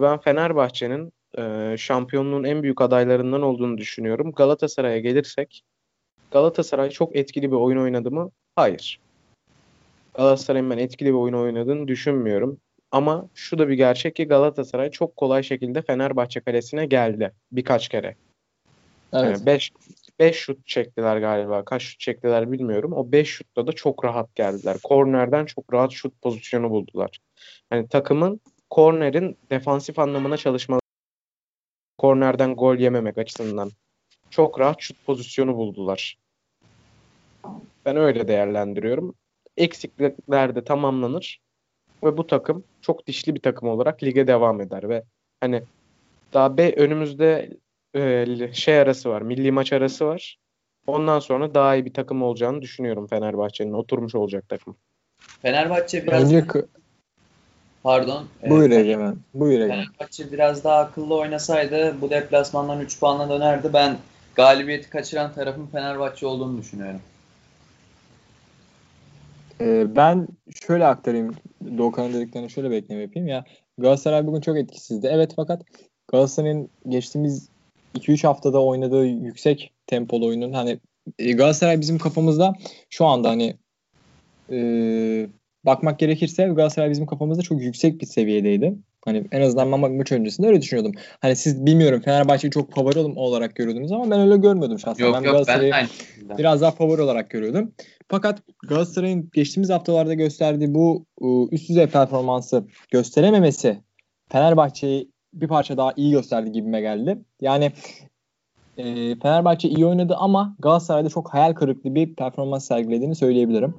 Ben 0.00 0.20
Fenerbahçe'nin 0.20 1.12
e, 1.38 1.74
şampiyonluğun 1.78 2.44
en 2.44 2.62
büyük 2.62 2.80
adaylarından 2.80 3.42
olduğunu 3.42 3.78
düşünüyorum. 3.78 4.32
Galatasaray'a 4.32 4.98
gelirsek 4.98 5.62
Galatasaray 6.30 6.90
çok 6.90 7.16
etkili 7.16 7.50
bir 7.50 7.56
oyun 7.56 7.78
oynadı 7.78 8.10
mı? 8.10 8.30
Hayır. 8.56 9.00
Galatasaray'ın 10.14 10.70
ben 10.70 10.78
etkili 10.78 11.08
bir 11.08 11.18
oyun 11.18 11.34
oynadığını 11.34 11.88
düşünmüyorum. 11.88 12.60
Ama 12.90 13.28
şu 13.34 13.58
da 13.58 13.68
bir 13.68 13.74
gerçek 13.74 14.16
ki 14.16 14.24
Galatasaray 14.24 14.90
çok 14.90 15.16
kolay 15.16 15.42
şekilde 15.42 15.82
Fenerbahçe 15.82 16.40
kalesine 16.40 16.86
geldi 16.86 17.32
birkaç 17.52 17.88
kere. 17.88 18.14
Evet. 19.12 19.46
5 19.46 19.70
yani 19.70 20.06
5 20.18 20.36
şut 20.36 20.66
çektiler 20.66 21.16
galiba. 21.16 21.64
Kaç 21.64 21.82
şut 21.82 22.00
çektiler 22.00 22.52
bilmiyorum. 22.52 22.92
O 22.92 23.12
5 23.12 23.28
şutta 23.28 23.66
da 23.66 23.72
çok 23.72 24.04
rahat 24.04 24.34
geldiler. 24.34 24.76
Kornerden 24.82 25.44
çok 25.46 25.72
rahat 25.72 25.92
şut 25.92 26.22
pozisyonu 26.22 26.70
buldular. 26.70 27.18
Yani 27.72 27.88
takımın 27.88 28.40
kornerin 28.70 29.38
defansif 29.50 29.98
anlamına 29.98 30.36
çalışmaları 30.36 30.80
kornerden 31.98 32.56
gol 32.56 32.76
yememek 32.76 33.18
açısından 33.18 33.70
çok 34.30 34.60
rahat 34.60 34.80
şut 34.80 35.06
pozisyonu 35.06 35.56
buldular. 35.56 36.18
Ben 37.84 37.96
öyle 37.96 38.28
değerlendiriyorum. 38.28 39.14
Eksiklikler 39.56 40.54
de 40.54 40.64
tamamlanır 40.64 41.40
ve 42.04 42.16
bu 42.16 42.26
takım 42.26 42.64
çok 42.80 43.06
dişli 43.06 43.34
bir 43.34 43.40
takım 43.40 43.68
olarak 43.68 44.02
lige 44.02 44.26
devam 44.26 44.60
eder 44.60 44.88
ve 44.88 45.04
hani 45.40 45.62
daha 46.32 46.56
be 46.56 46.74
önümüzde 46.76 47.50
e, 47.94 48.26
şey 48.52 48.78
arası 48.78 49.10
var, 49.10 49.22
milli 49.22 49.52
maç 49.52 49.72
arası 49.72 50.06
var. 50.06 50.38
Ondan 50.86 51.18
sonra 51.18 51.54
daha 51.54 51.74
iyi 51.74 51.84
bir 51.84 51.94
takım 51.94 52.22
olacağını 52.22 52.62
düşünüyorum 52.62 53.06
Fenerbahçe'nin. 53.06 53.72
Oturmuş 53.72 54.14
olacak 54.14 54.48
takım. 54.48 54.76
Fenerbahçe 55.18 56.06
biraz 56.06 56.24
Önce 56.24 56.46
Pardon. 57.82 58.26
Buyur 58.48 58.70
evet, 58.70 58.78
Egemen. 58.78 59.16
Buyur 59.34 59.60
Egemen. 59.60 59.84
Fenerbahçe 59.84 60.32
biraz 60.32 60.64
daha 60.64 60.78
akıllı 60.78 61.14
oynasaydı 61.14 62.00
bu 62.00 62.10
deplasmandan 62.10 62.80
3 62.80 63.00
puanla 63.00 63.28
dönerdi. 63.28 63.70
Ben 63.72 63.96
galibiyeti 64.36 64.90
kaçıran 64.90 65.32
tarafın 65.32 65.66
Fenerbahçe 65.66 66.26
olduğunu 66.26 66.58
düşünüyorum. 66.58 67.00
Ee, 69.60 69.96
ben 69.96 70.28
şöyle 70.66 70.86
aktarayım. 70.86 71.34
Doğukan'ın 71.78 72.14
dediklerini 72.14 72.50
şöyle 72.50 72.70
bir 72.70 73.00
yapayım. 73.00 73.28
Ya 73.28 73.44
Galatasaray 73.78 74.26
bugün 74.26 74.40
çok 74.40 74.56
etkisizdi. 74.56 75.08
Evet 75.12 75.32
fakat 75.36 75.62
Galatasaray'ın 76.08 76.70
geçtiğimiz 76.88 77.48
2-3 77.94 78.26
haftada 78.26 78.64
oynadığı 78.64 79.06
yüksek 79.06 79.72
tempolu 79.86 80.26
oyunun 80.26 80.52
hani 80.52 80.78
e, 81.18 81.32
Galatasaray 81.32 81.80
bizim 81.80 81.98
kafamızda 81.98 82.54
şu 82.90 83.06
anda 83.06 83.30
hani 83.30 83.56
e, 84.50 84.58
bakmak 85.64 85.98
gerekirse 85.98 86.46
Galatasaray 86.46 86.90
bizim 86.90 87.06
kafamızda 87.06 87.42
çok 87.42 87.62
yüksek 87.62 88.00
bir 88.00 88.06
seviyedeydi. 88.06 88.74
Hani 89.06 89.24
en 89.32 89.40
azından 89.40 89.72
ben 89.72 89.92
maç 89.92 90.12
öncesinde 90.12 90.46
öyle 90.46 90.62
düşünüyordum. 90.62 90.92
Hani 91.20 91.36
siz 91.36 91.66
bilmiyorum 91.66 92.00
Fenerbahçe'yi 92.00 92.50
çok 92.50 92.72
favori 92.74 92.98
olarak 92.98 93.54
görüyordunuz 93.54 93.92
ama 93.92 94.10
ben 94.10 94.20
öyle 94.20 94.36
görmüyordum 94.36 94.78
şahsen. 94.78 95.04
Yok, 95.04 95.14
ben 95.14 95.22
yok, 95.22 95.32
Galatasaray'ı 95.32 95.72
ben 95.72 96.38
biraz 96.38 96.60
daha 96.60 96.70
favori 96.70 97.02
olarak 97.02 97.30
görüyordum. 97.30 97.72
Fakat 98.08 98.42
Galatasaray'ın 98.68 99.30
geçtiğimiz 99.32 99.70
haftalarda 99.70 100.14
gösterdiği 100.14 100.74
bu 100.74 101.06
üst 101.50 101.68
düzey 101.68 101.86
performansı 101.86 102.64
gösterememesi 102.90 103.78
Fenerbahçe'yi 104.28 105.10
bir 105.34 105.48
parça 105.48 105.76
daha 105.76 105.92
iyi 105.96 106.10
gösterdi 106.10 106.52
gibime 106.52 106.80
geldi. 106.80 107.18
Yani 107.40 107.72
e, 108.78 108.84
Fenerbahçe 109.22 109.68
iyi 109.68 109.86
oynadı 109.86 110.16
ama 110.18 110.56
Galatasaray'da 110.58 111.08
çok 111.08 111.34
hayal 111.34 111.52
kırıklığı 111.52 111.94
bir 111.94 112.14
performans 112.14 112.66
sergilediğini 112.66 113.14
söyleyebilirim. 113.14 113.74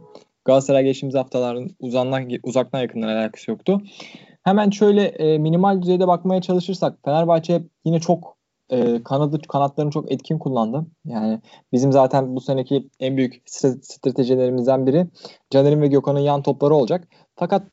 Galatasaray 0.45 0.83
geçtiğimiz 0.83 1.15
haftaların 1.15 1.69
uzandan, 1.79 2.29
uzaktan 2.43 2.79
yakından 2.79 3.07
alakası 3.07 3.51
yoktu. 3.51 3.81
Hemen 4.47 4.69
şöyle 4.69 5.03
e, 5.03 5.37
minimal 5.37 5.81
düzeyde 5.81 6.07
bakmaya 6.07 6.41
çalışırsak 6.41 6.99
Fenerbahçe 7.05 7.63
yine 7.85 7.99
çok 7.99 8.37
e, 8.69 9.03
kanadı 9.03 9.41
kanatlarını 9.41 9.91
çok 9.91 10.11
etkin 10.11 10.39
kullandı. 10.39 10.85
Yani 11.05 11.41
bizim 11.73 11.91
zaten 11.91 12.35
bu 12.35 12.41
seneki 12.41 12.89
en 12.99 13.17
büyük 13.17 13.43
stratejilerimizden 13.81 14.87
biri 14.87 15.07
Caner'in 15.49 15.81
ve 15.81 15.87
Gökhan'ın 15.87 16.19
yan 16.19 16.41
topları 16.41 16.75
olacak. 16.75 17.07
Fakat 17.35 17.63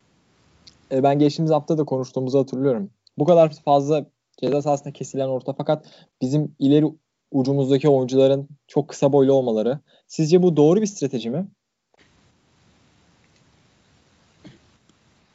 e, 0.93 1.02
ben 1.02 1.19
geçtiğimiz 1.19 1.52
hafta 1.52 1.78
da 1.78 1.85
konuştuğumuzu 1.85 2.38
hatırlıyorum. 2.38 2.90
Bu 3.19 3.25
kadar 3.25 3.52
fazla 3.64 4.07
ceza 4.40 4.62
sahasında 4.62 4.93
kesilen 4.93 5.28
orta 5.28 5.52
fakat 5.52 5.87
bizim 6.23 6.57
ileri 6.59 6.87
ucumuzdaki 7.31 7.88
oyuncuların 7.88 8.49
çok 8.66 8.88
kısa 8.88 9.12
boylu 9.12 9.33
olmaları. 9.33 9.78
Sizce 10.07 10.43
bu 10.43 10.57
doğru 10.57 10.81
bir 10.81 10.87
strateji 10.87 11.31
mi? 11.31 11.47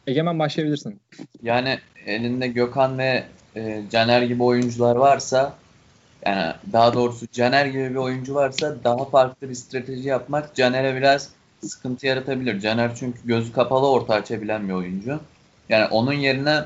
Egemen 0.09 0.39
başlayabilirsin. 0.39 1.01
Yani 1.43 1.79
elinde 2.05 2.47
Gökhan 2.47 2.97
ve 2.97 3.23
e, 3.55 3.81
Caner 3.91 4.21
gibi 4.21 4.43
oyuncular 4.43 4.95
varsa 4.95 5.53
yani 6.25 6.53
daha 6.73 6.93
doğrusu 6.93 7.25
Caner 7.31 7.65
gibi 7.65 7.89
bir 7.89 7.95
oyuncu 7.95 8.35
varsa 8.35 8.83
daha 8.83 9.05
farklı 9.05 9.49
bir 9.49 9.55
strateji 9.55 10.07
yapmak 10.07 10.55
Caner'e 10.55 10.95
biraz 10.95 11.29
sıkıntı 11.61 12.07
yaratabilir. 12.07 12.59
Caner 12.59 12.95
çünkü 12.95 13.19
gözü 13.25 13.53
kapalı 13.53 13.91
orta 13.91 14.13
açabilen 14.13 14.67
bir 14.67 14.73
oyuncu. 14.73 15.19
Yani 15.69 15.85
onun 15.85 16.13
yerine 16.13 16.63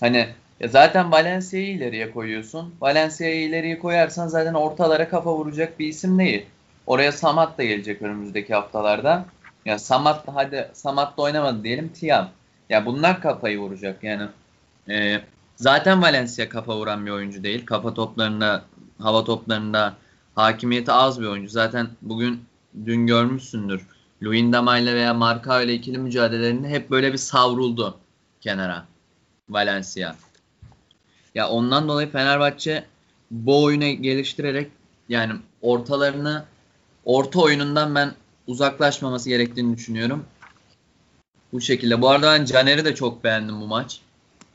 hani 0.00 0.28
ya 0.60 0.68
zaten 0.68 1.12
Valencia'yı 1.12 1.68
ileriye 1.68 2.10
koyuyorsun. 2.10 2.74
Valencia'yı 2.80 3.48
ileriye 3.48 3.78
koyarsan 3.78 4.28
zaten 4.28 4.54
ortalara 4.54 5.08
kafa 5.08 5.34
vuracak 5.34 5.78
bir 5.78 5.86
isim 5.86 6.18
değil. 6.18 6.46
Oraya 6.86 7.12
Samat 7.12 7.58
da 7.58 7.64
gelecek 7.64 8.02
önümüzdeki 8.02 8.54
haftalarda. 8.54 9.24
Ya 9.64 9.78
Samat 9.78 10.26
da 10.26 10.34
hadi 10.34 10.70
Samat 10.72 11.18
da 11.18 11.22
oynamadı 11.22 11.64
diyelim 11.64 11.88
Tiam. 11.88 12.30
Ya 12.70 12.86
bunlar 12.86 13.20
kafayı 13.20 13.58
vuracak 13.58 14.04
yani. 14.04 14.28
E, 14.88 15.20
zaten 15.56 16.02
Valencia 16.02 16.48
kafa 16.48 16.76
vuran 16.76 17.06
bir 17.06 17.10
oyuncu 17.10 17.42
değil. 17.42 17.66
Kafa 17.66 17.94
toplarında, 17.94 18.64
hava 18.98 19.24
toplarında 19.24 19.94
hakimiyeti 20.34 20.92
az 20.92 21.20
bir 21.20 21.26
oyuncu. 21.26 21.50
Zaten 21.50 21.88
bugün 22.02 22.44
dün 22.86 23.06
görmüşsündür. 23.06 23.86
Luindama 24.22 24.78
ile 24.78 24.94
veya 24.94 25.14
Marka 25.14 25.62
ile 25.62 25.74
ikili 25.74 25.98
mücadelelerinde 25.98 26.68
hep 26.68 26.90
böyle 26.90 27.12
bir 27.12 27.18
savruldu 27.18 27.98
kenara 28.40 28.84
Valencia. 29.48 30.16
Ya 31.34 31.48
ondan 31.48 31.88
dolayı 31.88 32.10
Fenerbahçe 32.10 32.84
bu 33.30 33.64
oyunu 33.64 33.84
geliştirerek 33.84 34.70
yani 35.08 35.32
ortalarını 35.62 36.44
orta 37.04 37.40
oyunundan 37.40 37.94
ben 37.94 38.12
uzaklaşmaması 38.46 39.28
gerektiğini 39.28 39.76
düşünüyorum. 39.76 40.24
Bu 41.54 41.60
şekilde. 41.60 42.02
Bu 42.02 42.08
arada 42.08 42.32
ben 42.32 42.44
Caner'i 42.44 42.84
de 42.84 42.94
çok 42.94 43.24
beğendim 43.24 43.60
bu 43.60 43.66
maç. 43.66 44.00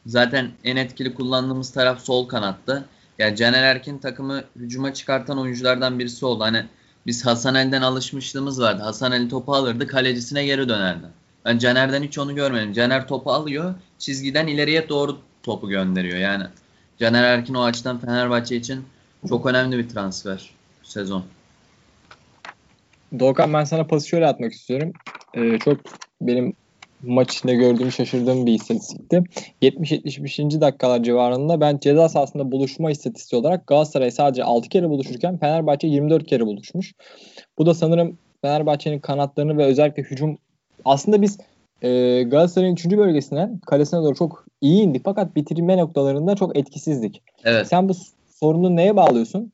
Zaten 0.05 0.51
en 0.63 0.75
etkili 0.75 1.13
kullandığımız 1.13 1.71
taraf 1.71 2.01
sol 2.01 2.27
kanattı. 2.27 2.85
Yani 3.19 3.35
Caner 3.35 3.63
Erkin 3.63 3.97
takımı 3.97 4.43
hücuma 4.55 4.93
çıkartan 4.93 5.39
oyunculardan 5.39 5.99
birisi 5.99 6.25
oldu. 6.25 6.43
Hani 6.43 6.65
biz 7.05 7.25
Hasan 7.25 7.55
Ali'den 7.55 7.81
alışmışlığımız 7.81 8.61
vardı. 8.61 8.83
Hasan 8.83 9.11
Ali 9.11 9.29
topu 9.29 9.53
alırdı, 9.53 9.87
kalecisine 9.87 10.45
geri 10.45 10.69
dönerdi. 10.69 11.05
Ben 11.45 11.57
Caner'den 11.57 12.03
hiç 12.03 12.17
onu 12.17 12.35
görmedim. 12.35 12.73
Caner 12.73 13.07
topu 13.07 13.31
alıyor, 13.31 13.75
çizgiden 13.99 14.47
ileriye 14.47 14.89
doğru 14.89 15.17
topu 15.43 15.69
gönderiyor. 15.69 16.17
Yani 16.17 16.43
Caner 16.99 17.23
Erkin 17.23 17.53
o 17.53 17.63
açıdan 17.63 17.99
Fenerbahçe 17.99 18.55
için 18.55 18.85
çok 19.29 19.45
önemli 19.45 19.77
bir 19.77 19.89
transfer 19.89 20.49
sezon. 20.83 21.23
Doğukan 23.19 23.53
ben 23.53 23.63
sana 23.63 23.87
pası 23.87 24.07
şöyle 24.07 24.27
atmak 24.27 24.53
istiyorum. 24.53 24.93
Ee, 25.33 25.59
çok 25.59 25.77
benim 26.21 26.53
maç 27.03 27.35
içinde 27.35 27.55
gördüğüm 27.55 27.91
şaşırdığım 27.91 28.45
bir 28.45 28.53
istatistikti. 28.53 29.23
70-75. 29.61 30.61
dakikalar 30.61 31.03
civarında 31.03 31.61
ben 31.61 31.77
ceza 31.77 32.09
sahasında 32.09 32.51
buluşma 32.51 32.91
istatistiği 32.91 33.41
olarak 33.41 33.67
Galatasaray 33.67 34.11
sadece 34.11 34.43
6 34.43 34.69
kere 34.69 34.89
buluşurken 34.89 35.37
Fenerbahçe 35.37 35.87
24 35.87 36.25
kere 36.25 36.45
buluşmuş. 36.45 36.93
Bu 37.57 37.65
da 37.65 37.73
sanırım 37.73 38.17
Fenerbahçe'nin 38.41 38.99
kanatlarını 38.99 39.57
ve 39.57 39.65
özellikle 39.65 40.03
hücum 40.03 40.37
aslında 40.85 41.21
biz 41.21 41.37
e, 41.81 42.23
Galatasaray'ın 42.23 42.73
3. 42.73 42.85
bölgesine 42.85 43.49
kalesine 43.65 43.99
doğru 43.99 44.15
çok 44.15 44.45
iyi 44.61 44.83
indik 44.83 45.05
fakat 45.05 45.35
bitirme 45.35 45.77
noktalarında 45.77 46.35
çok 46.35 46.57
etkisizdik. 46.57 47.23
Evet. 47.43 47.67
Sen 47.67 47.89
bu 47.89 47.93
sorunu 48.27 48.75
neye 48.75 48.95
bağlıyorsun? 48.95 49.51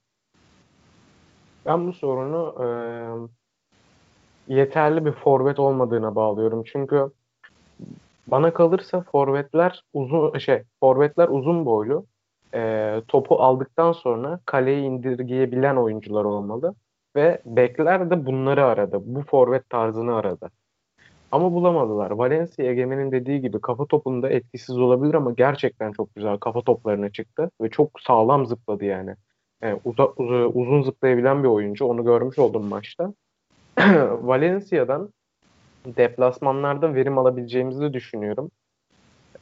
Ben 1.65 1.87
bu 1.87 1.93
sorunu 1.93 2.55
e, 2.63 2.67
yeterli 4.53 5.05
bir 5.05 5.11
forvet 5.11 5.59
olmadığına 5.59 6.15
bağlıyorum. 6.15 6.63
Çünkü 6.65 7.11
bana 8.27 8.53
kalırsa 8.53 9.01
forvetler 9.01 9.83
uzun 9.93 10.37
şey 10.37 10.63
forvetler 10.79 11.27
uzun 11.27 11.65
boylu. 11.65 12.05
E, 12.53 13.01
topu 13.07 13.35
aldıktan 13.35 13.91
sonra 13.91 14.39
kaleyi 14.45 14.83
indirgeyebilen 14.83 15.75
oyuncular 15.75 16.23
olmalı 16.23 16.75
ve 17.15 17.41
bekler 17.45 18.09
de 18.09 18.25
bunları 18.25 18.65
aradı. 18.65 18.99
Bu 19.05 19.21
forvet 19.21 19.69
tarzını 19.69 20.15
aradı. 20.15 20.51
Ama 21.31 21.53
bulamadılar. 21.53 22.11
Valencia 22.11 22.65
Egemen'in 22.65 23.11
dediği 23.11 23.41
gibi 23.41 23.61
kafa 23.61 23.85
topunda 23.85 24.29
etkisiz 24.29 24.77
olabilir 24.77 25.13
ama 25.13 25.31
gerçekten 25.31 25.91
çok 25.91 26.15
güzel 26.15 26.37
kafa 26.37 26.61
toplarına 26.61 27.09
çıktı 27.09 27.51
ve 27.61 27.69
çok 27.69 27.89
sağlam 28.01 28.45
zıpladı 28.45 28.85
yani. 28.85 29.15
yani 29.61 29.79
uza, 29.85 30.07
uza, 30.17 30.45
uzun 30.45 30.81
zıplayabilen 30.81 31.43
bir 31.43 31.47
oyuncu. 31.47 31.85
Onu 31.85 32.05
görmüş 32.05 32.39
oldum 32.39 32.65
maçta. 32.67 33.13
Valencia'dan 34.21 35.09
deplasmanlarda 35.85 36.95
verim 36.95 37.17
alabileceğimizi 37.17 37.93
düşünüyorum. 37.93 38.51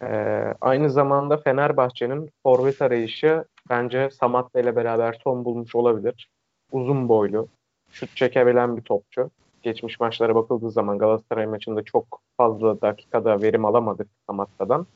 Ee, 0.01 0.53
aynı 0.61 0.89
zamanda 0.89 1.37
Fenerbahçe'nin 1.37 2.29
forvet 2.43 2.81
arayışı 2.81 3.45
bence 3.69 4.09
Samat'la 4.09 4.59
ile 4.59 4.75
beraber 4.75 5.19
son 5.23 5.45
bulmuş 5.45 5.75
olabilir. 5.75 6.29
Uzun 6.71 7.09
boylu, 7.09 7.47
şut 7.91 8.15
çekebilen 8.15 8.77
bir 8.77 8.81
topçu. 8.81 9.29
Geçmiş 9.63 9.99
maçlara 9.99 10.35
bakıldığı 10.35 10.71
zaman 10.71 10.97
Galatasaray 10.97 11.45
maçında 11.45 11.83
çok 11.83 12.21
fazla 12.37 12.81
dakikada 12.81 13.41
verim 13.41 13.65
alamadık 13.65 14.07
Samatta'dan. 14.27 14.87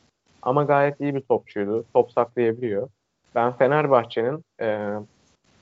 Ama 0.42 0.64
gayet 0.64 1.02
iyi 1.02 1.16
bir 1.16 1.22
topçuydu. 1.22 1.86
Top 1.94 2.12
saklayabiliyor. 2.12 2.90
Ben 3.36 3.54
Fenerbahçe'nin 3.58 4.44
e, 4.62 4.94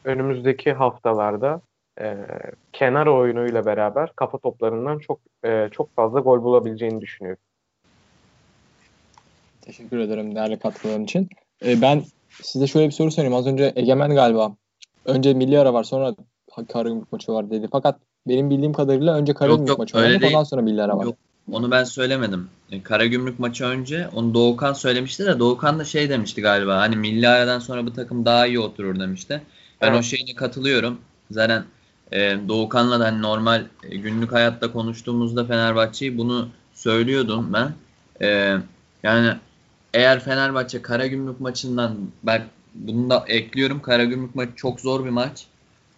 önümüzdeki 0.03 0.73
haftalarda 0.73 1.61
e, 2.01 2.17
kenar 2.73 3.07
oyunuyla 3.07 3.65
beraber 3.65 4.11
kafa 4.15 4.37
toplarından 4.37 4.99
çok 4.99 5.19
e, 5.45 5.69
çok 5.71 5.95
fazla 5.95 6.19
gol 6.19 6.43
bulabileceğini 6.43 7.01
düşünüyorum. 7.01 7.41
Teşekkür 9.61 9.99
ederim 9.99 10.35
değerli 10.35 10.59
katkıların 10.59 11.03
için. 11.03 11.29
E, 11.65 11.81
ben 11.81 12.03
size 12.41 12.67
şöyle 12.67 12.87
bir 12.87 12.91
soru 12.91 13.11
sorayım. 13.11 13.35
Az 13.35 13.47
önce 13.47 13.73
Egemen 13.75 14.15
galiba 14.15 14.55
önce 15.05 15.33
milli 15.33 15.59
ara 15.59 15.73
var 15.73 15.83
sonra 15.83 16.15
Karagümrük 16.73 17.11
maçı 17.11 17.31
var 17.31 17.49
dedi. 17.49 17.67
Fakat 17.71 17.99
benim 18.27 18.49
bildiğim 18.49 18.73
kadarıyla 18.73 19.15
önce 19.15 19.33
Karagümrük 19.33 19.77
maçı 19.77 19.97
var. 19.97 20.21
Ondan 20.27 20.43
sonra 20.43 20.61
milli 20.61 20.81
ara 20.81 20.97
var. 20.97 21.05
Yok, 21.05 21.15
onu 21.51 21.71
ben 21.71 21.83
söylemedim. 21.83 22.49
E, 22.71 22.83
Karagümrük 22.83 23.39
maçı 23.39 23.65
önce 23.65 24.07
onu 24.15 24.33
Doğukan 24.33 24.73
söylemişti 24.73 25.25
de 25.25 25.39
Doğukan 25.39 25.79
da 25.79 25.83
şey 25.83 26.09
demişti 26.09 26.41
galiba. 26.41 26.77
Hani 26.77 26.95
milli 26.95 27.27
aradan 27.27 27.59
sonra 27.59 27.85
bu 27.85 27.93
takım 27.93 28.25
daha 28.25 28.47
iyi 28.47 28.59
oturur 28.59 28.99
demişti. 28.99 29.41
Ben 29.81 29.89
evet. 29.89 29.99
o 29.99 30.03
şeyine 30.03 30.35
katılıyorum. 30.35 30.97
Zaten 31.31 31.63
e, 32.11 32.37
Doğukan'la 32.47 32.99
da 32.99 33.05
hani 33.05 33.21
normal 33.21 33.65
e, 33.83 33.97
günlük 33.97 34.31
hayatta 34.31 34.71
konuştuğumuzda 34.71 35.45
Fenerbahçe'yi 35.45 36.17
bunu 36.17 36.49
söylüyordum 36.73 37.53
ben. 37.53 37.73
E, 38.21 38.57
yani 39.03 39.33
eğer 39.93 40.19
Fenerbahçe 40.19 40.81
Karagümrük 40.81 41.39
maçından 41.39 41.97
ben 42.23 42.43
bunu 42.75 43.09
da 43.09 43.25
ekliyorum. 43.27 43.81
Karagümrük 43.81 44.35
maçı 44.35 44.55
çok 44.55 44.79
zor 44.79 45.05
bir 45.05 45.09
maç. 45.09 45.45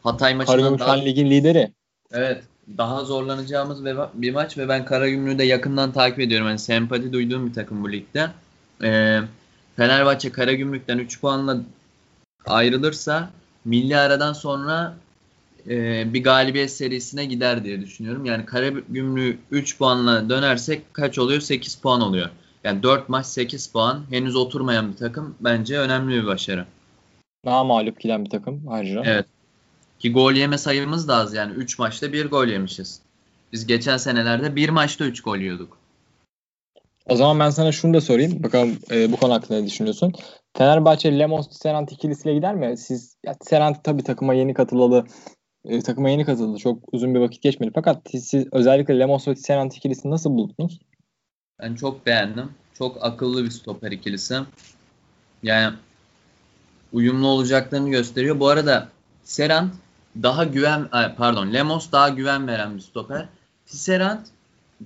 Hatay 0.04 0.36
maçından 0.36 0.58
Karagümrük 0.58 0.80
daha, 0.80 0.94
ligin 0.94 1.30
lideri. 1.30 1.72
Evet. 2.12 2.44
Daha 2.78 3.06
zorlanacağımız 3.06 3.86
bir 4.14 4.34
maç 4.34 4.58
ve 4.58 4.70
ben 4.70 4.86
Karagümrük'ü 4.86 5.40
de 5.40 5.44
yakından 5.44 5.92
takip 5.92 6.20
ediyorum. 6.20 6.48
Yani 6.48 6.60
sempati 6.60 7.14
duyduğum 7.14 7.48
bir 7.48 7.54
takım 7.54 7.84
bu 7.84 7.92
ligde. 7.92 8.28
Ee, 8.84 9.20
Fenerbahçe 9.76 10.32
Karagümrük'ten 10.32 10.98
3 10.98 11.22
puanla 11.22 11.58
ayrılırsa 12.46 13.30
milli 13.66 13.98
aradan 13.98 14.34
sonra 14.34 14.94
e, 15.70 16.14
bir 16.14 16.24
galibiyet 16.24 16.72
serisine 16.72 17.26
gider 17.26 17.64
diye 17.64 17.82
düşünüyorum. 17.82 18.26
Yani 18.26 18.46
Karagümrük 18.46 19.40
3 19.52 19.78
puanla 19.78 20.30
dönersek 20.30 20.94
kaç 20.94 21.20
oluyor? 21.20 21.42
8 21.42 21.76
puan 21.76 22.02
oluyor. 22.02 22.30
Yani 22.64 22.84
4 22.84 23.10
maç 23.10 23.26
8 23.26 23.68
puan. 23.68 24.04
Henüz 24.10 24.36
oturmayan 24.36 24.92
bir 24.92 24.98
takım. 24.98 25.36
Bence 25.40 25.80
önemli 25.80 26.22
bir 26.22 26.26
başarı. 26.26 26.66
Daha 27.46 27.64
mağlup 27.64 28.00
giden 28.00 28.26
bir 28.26 28.30
takım 28.30 28.64
ayrıca. 28.68 29.02
Evet. 29.06 29.26
Ki 30.00 30.14
gol 30.14 30.34
yeme 30.34 30.58
sayımız 30.58 31.08
da 31.08 31.16
az 31.16 31.34
yani. 31.34 31.54
3 31.54 31.80
maçta 31.80 32.14
1 32.14 32.26
gol 32.26 32.48
yemişiz. 32.48 33.00
Biz 33.54 33.68
geçen 33.68 33.98
senelerde 33.98 34.56
1 34.56 34.70
maçta 34.70 35.06
3 35.06 35.22
gol 35.22 35.38
yiyorduk. 35.38 35.78
O 37.10 37.16
zaman 37.16 37.40
ben 37.40 37.50
sana 37.50 37.72
şunu 37.72 37.94
da 37.94 38.02
sorayım. 38.02 38.44
Bakalım 38.44 38.78
e, 38.92 39.12
bu 39.12 39.18
konu 39.18 39.34
hakkında 39.34 39.60
ne 39.60 39.66
düşünüyorsun? 39.66 40.14
Fenerbahçe 40.58 41.20
Lemos 41.20 41.48
Serant 41.52 41.92
ikilisiyle 41.92 42.36
gider 42.36 42.56
mi? 42.56 42.78
Siz 42.78 43.18
ya, 43.26 43.36
Serant 43.42 43.84
tabii 43.84 44.04
takıma 44.04 44.34
yeni 44.34 44.54
katılalı 44.54 45.06
e, 45.68 45.82
takıma 45.82 46.10
yeni 46.10 46.26
katıldı. 46.26 46.58
Çok 46.58 46.84
uzun 46.92 47.16
bir 47.16 47.20
vakit 47.20 47.42
geçmedi. 47.42 47.72
Fakat 47.76 48.02
siz 48.10 48.48
özellikle 48.52 49.00
Lemos 49.00 49.28
ve 49.28 49.36
Serant 49.36 49.76
ikilisini 49.76 50.12
nasıl 50.12 50.30
buldunuz? 50.30 50.80
Ben 51.60 51.76
çok 51.76 52.06
beğendim. 52.06 52.50
Çok 52.74 52.98
akıllı 53.06 53.44
bir 53.44 53.50
stoper 53.50 53.92
ikilisi. 53.92 54.40
Yani 55.44 55.76
uyumlu 56.94 57.28
olacaklarını 57.28 57.90
gösteriyor. 57.90 58.40
Bu 58.40 58.48
arada 58.48 58.90
Serant 59.24 59.74
daha 60.24 60.44
güven 60.44 60.88
pardon 61.18 61.54
Lemos 61.54 61.92
daha 61.92 62.10
güven 62.10 62.48
veren 62.48 62.76
bir 62.76 62.82
stoper. 62.82 63.30
Tisserand 63.66 64.26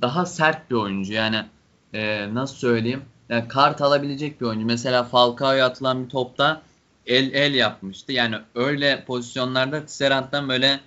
daha 0.02 0.26
sert 0.26 0.70
bir 0.70 0.76
oyuncu. 0.76 1.14
Yani 1.14 1.46
e, 1.94 2.34
nasıl 2.34 2.56
söyleyeyim? 2.56 3.02
Yani 3.30 3.48
kart 3.48 3.82
alabilecek 3.82 4.42
bir 4.42 4.46
oyuncu. 4.46 4.66
Mesela 4.66 5.04
Falcao'ya 5.04 5.66
atılan 5.66 6.04
bir 6.04 6.10
topta 6.10 6.62
el 7.06 7.34
el 7.34 7.54
yapmıştı. 7.54 8.12
Yani 8.12 8.36
öyle 8.56 9.04
pozisyonlarda 9.06 9.86
Tisserand'dan 9.86 10.50
böyle 10.50 10.80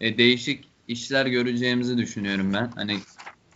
e, 0.00 0.18
değişik 0.18 0.64
işler 0.88 1.26
göreceğimizi 1.26 1.98
düşünüyorum 1.98 2.52
ben. 2.54 2.72
Hani 2.74 2.98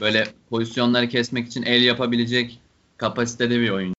böyle 0.00 0.24
pozisyonları 0.50 1.08
kesmek 1.08 1.46
için 1.46 1.62
el 1.62 1.82
yapabilecek 1.82 2.60
kapasitede 2.96 3.60
bir 3.60 3.70
oyuncu. 3.70 3.94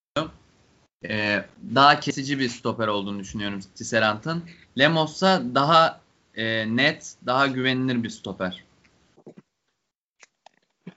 Ee, 1.09 1.45
daha 1.75 1.99
kesici 1.99 2.39
bir 2.39 2.49
stoper 2.49 2.87
olduğunu 2.87 3.19
düşünüyorum 3.19 3.59
Tisserand'ın. 3.75 4.43
Lemos'a 4.79 5.41
daha 5.55 6.01
e, 6.35 6.75
net, 6.75 7.15
daha 7.25 7.47
güvenilir 7.47 8.03
bir 8.03 8.09
stoper. 8.09 8.63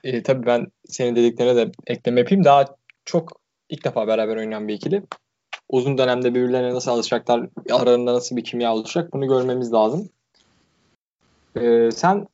E, 0.03 0.23
tabii 0.23 0.45
ben 0.45 0.67
senin 0.85 1.15
dediklerine 1.15 1.55
de 1.55 1.71
ekleme 1.87 2.19
yapayım. 2.19 2.43
Daha 2.43 2.65
çok 3.05 3.41
ilk 3.69 3.85
defa 3.85 4.07
beraber 4.07 4.37
oynayan 4.37 4.67
bir 4.67 4.73
ikili. 4.73 5.03
Uzun 5.69 5.97
dönemde 5.97 6.35
birbirlerine 6.35 6.73
nasıl 6.73 6.91
alışacaklar, 6.91 7.49
aralarında 7.71 8.13
nasıl 8.13 8.35
bir 8.35 8.43
kimya 8.43 8.73
oluşacak 8.73 9.13
bunu 9.13 9.27
görmemiz 9.27 9.73
lazım. 9.73 10.09
E, 11.55 11.91
sen 11.91 12.27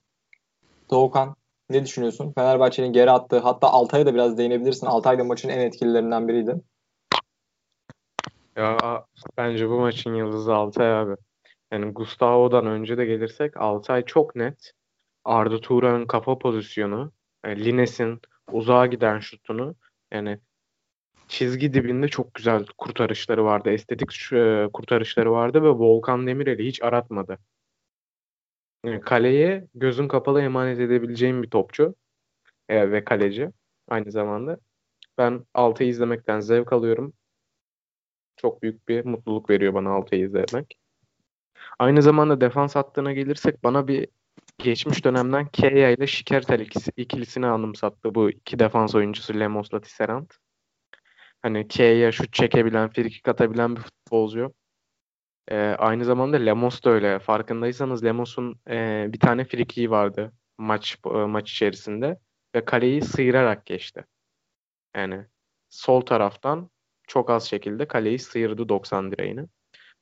Doğukan 0.91 1.35
ne 1.69 1.85
düşünüyorsun? 1.85 2.31
Fenerbahçe'nin 2.31 2.93
geri 2.93 3.11
attığı 3.11 3.39
hatta 3.39 3.67
Altay'a 3.67 4.05
da 4.05 4.13
biraz 4.13 4.37
değinebilirsin. 4.37 4.87
Altay 4.87 5.19
da 5.19 5.23
maçın 5.23 5.49
en 5.49 5.59
etkililerinden 5.59 6.27
biriydi. 6.27 6.61
Ya 8.55 8.77
bence 9.37 9.69
bu 9.69 9.79
maçın 9.79 10.13
yıldızı 10.13 10.55
Altay 10.55 10.93
abi. 10.93 11.15
Yani 11.71 11.91
Gustavo'dan 11.91 12.65
önce 12.65 12.97
de 12.97 13.05
gelirsek 13.05 13.57
Altay 13.57 14.05
çok 14.05 14.35
net. 14.35 14.71
Arda 15.25 15.61
Turan'ın 15.61 16.05
kafa 16.05 16.37
pozisyonu, 16.37 17.11
yani 17.45 17.61
e, 17.61 17.65
Lines'in 17.65 18.21
uzağa 18.51 18.85
giden 18.85 19.19
şutunu 19.19 19.75
yani 20.11 20.39
çizgi 21.27 21.73
dibinde 21.73 22.07
çok 22.07 22.33
güzel 22.33 22.65
kurtarışları 22.77 23.45
vardı. 23.45 23.69
Estetik 23.69 24.33
e, 24.33 24.69
kurtarışları 24.73 25.31
vardı 25.31 25.63
ve 25.63 25.69
Volkan 25.69 26.27
Demirel'i 26.27 26.65
hiç 26.67 26.83
aratmadı. 26.83 27.37
Yani 28.85 29.01
kaleye 29.01 29.67
gözün 29.75 30.07
kapalı 30.07 30.41
emanet 30.41 30.79
edebileceğim 30.79 31.43
bir 31.43 31.49
topçu 31.49 31.95
e, 32.69 32.91
ve 32.91 33.03
kaleci 33.03 33.49
aynı 33.87 34.11
zamanda. 34.11 34.57
Ben 35.17 35.45
Altay'ı 35.53 35.89
izlemekten 35.89 36.39
zevk 36.39 36.73
alıyorum. 36.73 37.13
Çok 38.37 38.61
büyük 38.61 38.87
bir 38.87 39.05
mutluluk 39.05 39.49
veriyor 39.49 39.73
bana 39.73 39.91
Altay'ı 39.91 40.25
izlemek. 40.25 40.79
Aynı 41.79 42.01
zamanda 42.01 42.41
defans 42.41 42.75
hattına 42.75 43.13
gelirsek 43.13 43.63
bana 43.63 43.87
bir 43.87 44.07
geçmiş 44.57 45.05
dönemden 45.05 45.47
Keya 45.47 45.89
ile 45.89 46.07
Şikertel 46.07 46.67
ikilisini 46.97 47.45
anımsattı 47.45 48.15
bu 48.15 48.29
iki 48.29 48.59
defans 48.59 48.95
oyuncusu 48.95 49.39
Lemos'la 49.39 49.81
Tisserand. 49.81 50.29
Hani 51.45 51.67
Keya 51.67 52.11
şut 52.11 52.33
çekebilen, 52.33 52.89
frikik 52.89 53.27
atabilen 53.27 53.75
bir 53.75 53.81
futbolcu. 53.81 54.53
Ee, 55.47 55.57
aynı 55.57 56.05
zamanda 56.05 56.37
Lemos 56.37 56.83
da 56.83 56.89
öyle. 56.89 57.19
Farkındaysanız 57.19 58.03
Lemos'un 58.03 58.59
e, 58.69 59.07
bir 59.13 59.19
tane 59.19 59.45
frikiği 59.45 59.91
vardı 59.91 60.33
maç 60.57 60.97
e, 61.05 61.09
maç 61.09 61.51
içerisinde 61.51 62.19
ve 62.55 62.65
kaleyi 62.65 63.01
sıyırarak 63.01 63.65
geçti. 63.65 64.05
Yani 64.95 65.25
sol 65.69 66.01
taraftan 66.01 66.69
çok 67.07 67.29
az 67.29 67.49
şekilde 67.49 67.87
kaleyi 67.87 68.19
sıyırdı 68.19 68.69
90 68.69 69.11
direğini. 69.11 69.45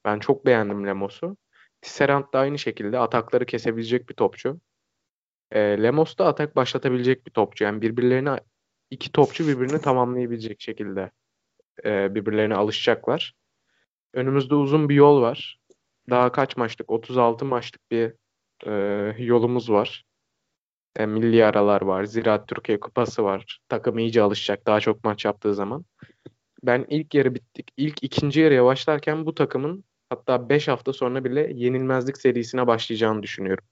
Ben 0.05 0.19
çok 0.19 0.45
beğendim 0.45 0.87
Lemos'u. 0.87 1.37
Tisserand 1.81 2.33
da 2.33 2.39
aynı 2.39 2.59
şekilde 2.59 2.99
atakları 2.99 3.45
kesebilecek 3.45 4.09
bir 4.09 4.15
topçu. 4.15 4.61
E, 5.51 5.59
Lemos 5.59 6.17
da 6.17 6.25
atak 6.25 6.55
başlatabilecek 6.55 7.25
bir 7.27 7.31
topçu. 7.31 7.63
Yani 7.63 7.81
birbirlerine 7.81 8.39
iki 8.91 9.11
topçu 9.11 9.47
birbirini 9.47 9.81
tamamlayabilecek 9.81 10.61
şekilde 10.61 11.11
e, 11.85 12.15
birbirlerine 12.15 12.55
alışacaklar. 12.55 13.33
Önümüzde 14.13 14.55
uzun 14.55 14.89
bir 14.89 14.95
yol 14.95 15.21
var. 15.21 15.59
Daha 16.09 16.31
kaç 16.31 16.57
maçlık? 16.57 16.89
36 16.91 17.45
maçlık 17.45 17.91
bir 17.91 18.13
e, 18.65 18.71
yolumuz 19.23 19.69
var. 19.71 20.05
E, 20.95 21.05
milli 21.05 21.45
aralar 21.45 21.81
var. 21.81 22.03
Ziraat 22.03 22.47
Türkiye 22.47 22.79
Kupası 22.79 23.23
var. 23.23 23.59
Takım 23.69 23.97
iyice 23.99 24.21
alışacak 24.21 24.67
daha 24.67 24.79
çok 24.79 25.03
maç 25.03 25.25
yaptığı 25.25 25.55
zaman. 25.55 25.85
Ben 26.63 26.85
ilk 26.89 27.13
yarı 27.13 27.35
bittik. 27.35 27.71
İlk 27.77 28.03
ikinci 28.03 28.39
yarıya 28.39 28.65
başlarken 28.65 29.25
bu 29.25 29.35
takımın 29.35 29.83
hatta 30.09 30.49
5 30.49 30.67
hafta 30.67 30.93
sonra 30.93 31.23
bile 31.23 31.53
yenilmezlik 31.53 32.17
serisine 32.17 32.67
başlayacağını 32.67 33.23
düşünüyorum. 33.23 33.65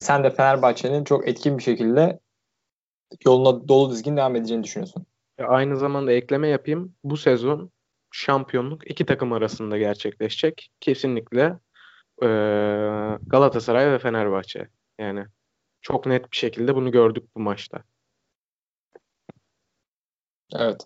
Sen 0.00 0.24
de 0.24 0.30
Fenerbahçe'nin 0.30 1.04
çok 1.04 1.28
etkin 1.28 1.58
bir 1.58 1.62
şekilde 1.62 2.20
yoluna 3.26 3.68
dolu 3.68 3.92
dizgin 3.92 4.16
devam 4.16 4.36
edeceğini 4.36 4.64
düşünüyorsun. 4.64 5.06
E, 5.40 5.44
aynı 5.44 5.76
zamanda 5.76 6.12
ekleme 6.12 6.48
yapayım. 6.48 6.94
Bu 7.04 7.16
sezon 7.16 7.70
şampiyonluk 8.12 8.90
iki 8.90 9.06
takım 9.06 9.32
arasında 9.32 9.78
gerçekleşecek. 9.78 10.70
Kesinlikle 10.80 11.58
e, 12.22 12.28
Galatasaray 13.26 13.92
ve 13.92 13.98
Fenerbahçe. 13.98 14.68
Yani 14.98 15.26
çok 15.82 16.06
net 16.06 16.32
bir 16.32 16.36
şekilde 16.36 16.74
bunu 16.74 16.90
gördük 16.90 17.24
bu 17.36 17.40
maçta. 17.40 17.82
Evet. 20.54 20.84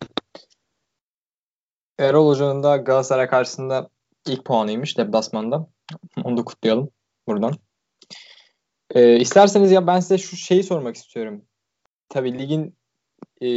Erol 1.99 2.29
Hoca'nın 2.29 2.63
da 2.63 2.77
Galatasaray 2.77 3.29
karşısında 3.29 3.89
ilk 4.27 4.45
puanıymış 4.45 4.99
deplasmanda. 4.99 5.67
Onu 6.25 6.37
da 6.37 6.45
kutlayalım 6.45 6.91
buradan. 7.27 7.55
Ee, 8.91 9.17
isterseniz 9.17 9.73
ya 9.73 9.87
ben 9.87 10.01
size 10.01 10.19
şu 10.19 10.37
şeyi 10.37 10.63
sormak 10.63 10.97
istiyorum. 10.97 11.45
Tabii 12.09 12.39
ligin 12.39 12.77
e, 13.41 13.49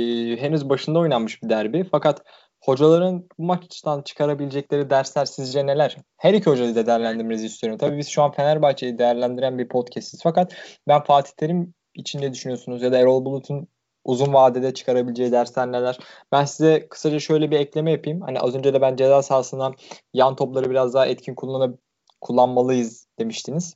henüz 0.42 0.70
başında 0.70 1.00
oynanmış 1.00 1.44
bir 1.44 1.50
derbi. 1.50 1.84
Fakat 1.92 2.24
hocaların 2.62 3.30
maçtan 3.38 4.02
çıkarabilecekleri 4.02 4.90
dersler 4.90 5.26
sizce 5.26 5.66
neler? 5.66 5.98
Her 6.18 6.34
iki 6.34 6.50
hocayı 6.50 6.76
da 6.76 6.86
değerlendirmenizi 6.86 7.46
istiyorum. 7.46 7.78
Tabii 7.78 7.98
biz 7.98 8.08
şu 8.08 8.24
an 8.24 8.32
Fenerbahçe'yi 8.32 8.98
değerlendiren 8.98 9.58
bir 9.58 9.68
podcastiz. 9.68 10.20
Fakat 10.24 10.54
ben 10.88 11.04
Fatih 11.04 11.32
Terim 11.38 11.74
için 11.96 12.22
ne 12.22 12.34
düşünüyorsunuz? 12.34 12.82
Ya 12.82 12.92
da 12.92 12.98
Erol 12.98 13.26
Bulut'un 13.26 13.68
uzun 14.06 14.34
vadede 14.34 14.74
çıkarabileceği 14.74 15.32
dersler 15.32 15.72
neler? 15.72 15.98
Ben 16.32 16.46
size 16.46 16.88
kısaca 16.90 17.20
şöyle 17.20 17.52
bir 17.52 17.60
ekleme 17.60 17.92
yapayım. 17.92 18.22
Hani 18.22 18.40
az 18.40 18.56
önce 18.56 18.74
de 18.74 18.82
ben 18.82 18.96
ceza 18.96 19.22
sahasından 19.22 19.76
yan 20.14 20.36
topları 20.36 20.70
biraz 20.70 20.94
daha 20.94 21.06
etkin 21.06 21.36
kullanıp 21.36 21.80
kullanmalıyız 22.22 23.08
demiştiniz. 23.20 23.76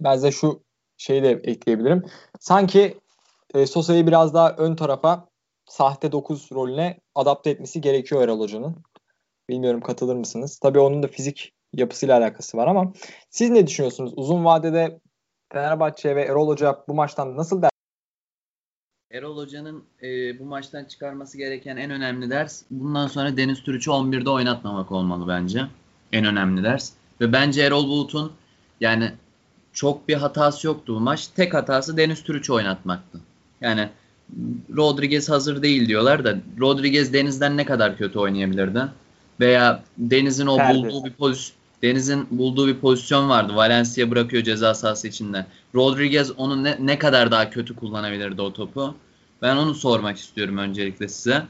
Ben 0.00 0.14
size 0.14 0.30
şu 0.30 0.62
şeyi 0.96 1.22
de 1.22 1.30
ekleyebilirim. 1.30 2.02
Sanki 2.40 2.98
e, 3.56 3.66
Sosa'yı 3.66 4.06
biraz 4.06 4.34
daha 4.34 4.52
ön 4.52 4.76
tarafa 4.76 5.28
sahte 5.66 6.12
9 6.12 6.52
rolüne 6.52 7.00
adapte 7.14 7.50
etmesi 7.50 7.80
gerekiyor 7.80 8.22
Erol 8.22 8.40
Hoca'nın. 8.40 8.76
Bilmiyorum 9.48 9.80
katılır 9.80 10.16
mısınız? 10.16 10.58
Tabii 10.58 10.78
onun 10.78 11.02
da 11.02 11.08
fizik 11.08 11.52
yapısıyla 11.72 12.18
alakası 12.18 12.56
var 12.56 12.66
ama 12.66 12.92
siz 13.30 13.50
ne 13.50 13.66
düşünüyorsunuz? 13.66 14.12
Uzun 14.16 14.44
vadede 14.44 15.00
Fenerbahçe 15.52 16.16
ve 16.16 16.22
Erol 16.22 16.48
Hoca 16.48 16.84
bu 16.88 16.94
maçtan 16.94 17.36
nasıl 17.36 17.62
der? 17.62 17.70
Erol 19.10 19.36
Hoca'nın 19.36 19.84
e, 20.02 20.38
bu 20.38 20.44
maçtan 20.44 20.84
çıkarması 20.84 21.38
gereken 21.38 21.76
en 21.76 21.90
önemli 21.90 22.30
ders 22.30 22.62
bundan 22.70 23.06
sonra 23.06 23.36
Deniz 23.36 23.62
Türüç'ü 23.62 23.90
11'de 23.90 24.30
oynatmamak 24.30 24.92
olmalı 24.92 25.28
bence. 25.28 25.66
En 26.12 26.24
önemli 26.24 26.64
ders. 26.64 26.92
Ve 27.20 27.32
bence 27.32 27.62
Erol 27.62 27.84
Bulut'un 27.88 28.32
yani 28.80 29.12
çok 29.72 30.08
bir 30.08 30.14
hatası 30.14 30.66
yoktu 30.66 30.94
bu 30.94 31.00
maç. 31.00 31.26
Tek 31.26 31.54
hatası 31.54 31.96
Deniz 31.96 32.22
Türüç'ü 32.22 32.52
oynatmaktı. 32.52 33.20
Yani 33.60 33.88
Rodriguez 34.76 35.28
hazır 35.28 35.62
değil 35.62 35.88
diyorlar 35.88 36.24
da 36.24 36.36
Rodriguez 36.60 37.12
Deniz'den 37.12 37.56
ne 37.56 37.64
kadar 37.64 37.96
kötü 37.96 38.18
oynayabilirdi? 38.18 38.82
Veya 39.40 39.82
Deniz'in 39.98 40.46
o 40.46 40.56
Ferdi. 40.56 40.78
bulduğu 40.78 41.04
bir 41.04 41.12
pozisyon 41.12 41.56
Deniz'in 41.82 42.26
bulduğu 42.30 42.66
bir 42.66 42.78
pozisyon 42.78 43.28
vardı. 43.28 43.56
Valencia 43.56 44.10
bırakıyor 44.10 44.42
ceza 44.42 44.74
sahası 44.74 45.08
içinde. 45.08 45.46
Rodriguez 45.74 46.32
onu 46.32 46.64
ne, 46.64 46.76
ne 46.80 46.98
kadar 46.98 47.30
daha 47.30 47.50
kötü 47.50 47.76
kullanabilirdi 47.76 48.42
o 48.42 48.52
topu? 48.52 48.94
Ben 49.42 49.56
onu 49.56 49.74
sormak 49.74 50.16
istiyorum 50.16 50.58
öncelikle 50.58 51.08
size. 51.08 51.42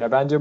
Ya 0.00 0.10
bence 0.10 0.38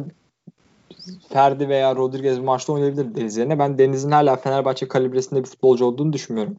Ferdi 1.30 1.70
veya 1.70 1.96
Rodriguez 1.96 2.40
maçta 2.40 2.74
oynayabilir 2.74 3.16
Deniz 3.16 3.38
yerine. 3.38 3.60
Ben 3.60 3.78
Deniz'in 3.78 4.12
hala 4.12 4.36
Fenerbahçe 4.36 4.88
kalibresinde 4.88 5.44
bir 5.44 5.50
futbolcu 5.50 5.86
olduğunu 5.86 6.14
düşünmüyorum. 6.14 6.58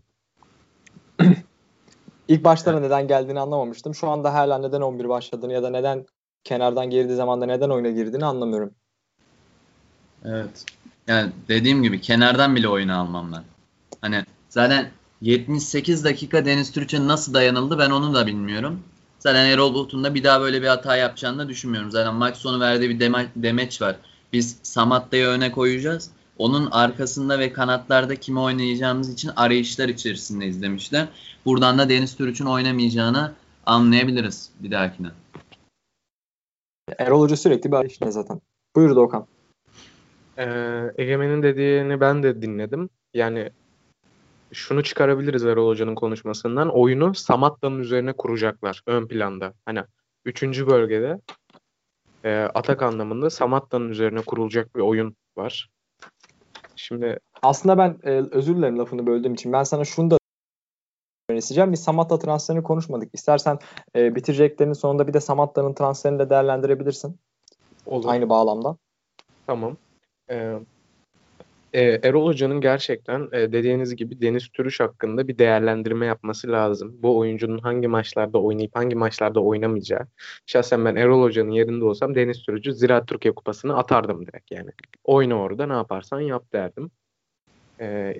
İlk 2.29 2.45
başlara 2.45 2.81
neden 2.81 3.09
geldiğini 3.09 3.41
anlamamıştım. 3.41 3.95
Şu 3.95 4.09
anda 4.09 4.35
hala 4.35 4.59
neden 4.59 4.81
11 4.81 5.09
başladığını 5.09 5.53
ya 5.53 5.63
da 5.63 5.71
neden 5.71 6.07
kenardan 6.45 6.91
girdiği 6.91 7.17
zamanda 7.17 7.47
neden 7.47 7.71
oyuna 7.71 7.91
girdiğini 7.91 8.25
anlamıyorum. 8.25 8.71
Evet. 10.25 10.65
Yani 11.07 11.33
dediğim 11.49 11.83
gibi 11.83 12.01
kenardan 12.01 12.57
bile 12.57 12.69
oyunu 12.69 12.99
almam 13.01 13.33
ben. 13.33 13.43
Hani 14.01 14.25
zaten 14.49 14.91
78 15.21 16.05
dakika 16.05 16.45
Deniz 16.45 16.73
Türkçe 16.73 17.07
nasıl 17.07 17.35
dayanıldı 17.35 17.79
ben 17.79 17.91
onu 17.91 18.15
da 18.15 18.27
bilmiyorum. 18.27 18.83
Zaten 19.19 19.47
Erol 19.47 19.75
Bulut'un 19.75 20.05
da 20.05 20.15
bir 20.15 20.25
daha 20.25 20.41
böyle 20.41 20.63
bir 20.63 20.67
hata 20.67 20.97
yapacağını 20.97 21.39
da 21.39 21.49
düşünmüyorum. 21.49 21.91
Zaten 21.91 22.15
maç 22.15 22.37
sonu 22.37 22.61
verdiği 22.61 22.91
bir 22.91 23.01
deme- 23.01 23.29
demeç 23.37 23.83
var. 23.83 23.97
Biz 24.33 24.57
Samatta'yı 24.63 25.27
öne 25.27 25.53
koyacağız. 25.53 26.11
Onun 26.39 26.71
arkasında 26.71 27.39
ve 27.39 27.53
kanatlarda 27.53 28.17
kimi 28.17 28.41
oynayacağımız 28.41 29.13
için 29.13 29.31
arayışlar 29.37 29.89
içerisindeyiz 29.89 30.63
demişler. 30.63 31.09
Buradan 31.45 31.79
da 31.79 31.89
Deniz 31.89 32.17
Türüç'ün 32.17 32.47
oynamayacağını 32.47 33.33
anlayabiliriz 33.67 34.51
bir 34.61 34.71
dahakine. 34.71 35.09
Erol 36.99 37.21
Hoca 37.21 37.37
sürekli 37.37 37.73
bir 37.73 37.77
arayışında 37.77 38.11
zaten. 38.11 38.41
Buyur 38.77 38.97
Doğukan. 38.97 39.27
Ee, 40.39 40.93
Egemen'in 40.99 41.43
dediğini 41.43 42.01
ben 42.01 42.23
de 42.23 42.43
dinledim. 42.43 42.91
Yani 43.15 43.51
şunu 44.53 44.83
çıkarabiliriz 44.83 45.45
Erol 45.45 45.69
Hoca'nın 45.69 45.95
konuşmasından. 45.95 46.69
Oyunu 46.69 47.15
Samatta'nın 47.15 47.79
üzerine 47.79 48.13
kuracaklar 48.13 48.83
ön 48.87 49.09
planda. 49.09 49.55
Hani 49.67 49.85
üçüncü 50.25 50.67
bölgede 50.67 51.21
e, 52.25 52.49
atak 52.55 52.83
anlamında 52.83 53.31
Samatta'nın 53.31 53.89
üzerine 53.89 54.21
kurulacak 54.21 54.77
bir 54.77 54.81
oyun 54.81 55.17
var. 55.37 55.69
Şimdi 56.79 57.19
Aslında 57.43 57.79
ben 57.79 57.99
e, 58.03 58.11
özür 58.11 58.57
dilerim 58.57 58.79
lafını 58.79 59.07
böldüğüm 59.07 59.35
için. 59.35 59.53
Ben 59.53 59.63
sana 59.63 59.85
şunu 59.85 60.11
da 60.11 60.19
önereceğim. 61.31 61.73
Biz 61.73 61.83
Samatta 61.83 62.19
transferini 62.19 62.63
konuşmadık. 62.63 63.11
İstersen 63.13 63.59
e, 63.97 64.15
bitireceklerinin 64.15 64.75
sonunda 64.75 65.09
bir 65.09 65.13
de 65.13 65.21
Samatta'nın 65.21 65.75
transferini 65.75 66.19
de 66.19 66.31
değerlendirebilirsin. 66.31 67.17
olur. 67.87 68.09
Aynı 68.09 68.29
bağlamda. 68.29 68.77
Tamam. 69.47 69.77
Ee, 70.31 70.59
e, 71.73 71.83
Erol 71.83 72.27
Hoca'nın 72.27 72.61
gerçekten 72.61 73.29
e, 73.33 73.53
dediğiniz 73.53 73.97
gibi 73.97 74.21
Deniz 74.21 74.49
Türüş 74.49 74.81
hakkında 74.81 75.29
bir 75.29 75.39
değerlendirme 75.39 76.07
yapması 76.07 76.49
lazım. 76.49 76.97
Bu 77.03 77.19
oyuncunun 77.19 77.59
hangi 77.59 77.89
maçlarda 77.89 78.39
oynayıp 78.39 78.77
hangi 78.77 78.97
maçlarda 78.97 79.41
oynamayacağı. 79.41 80.07
Şahsen 80.47 80.85
ben 80.85 80.97
Erol 80.97 81.23
Hoca'nın 81.23 81.51
yerinde 81.51 81.85
olsam 81.85 82.15
Deniz 82.15 82.43
Türücü 82.43 82.73
Ziraat 82.75 83.09
Türkiye 83.09 83.35
Kupası'nı 83.35 83.77
atardım 83.77 84.27
direkt 84.27 84.51
yani. 84.51 84.71
Oyna 85.05 85.35
orada 85.35 85.67
ne 85.67 85.73
yaparsan 85.73 86.21
yap 86.21 86.53
derdim. 86.53 86.91
Ee, 87.81 88.15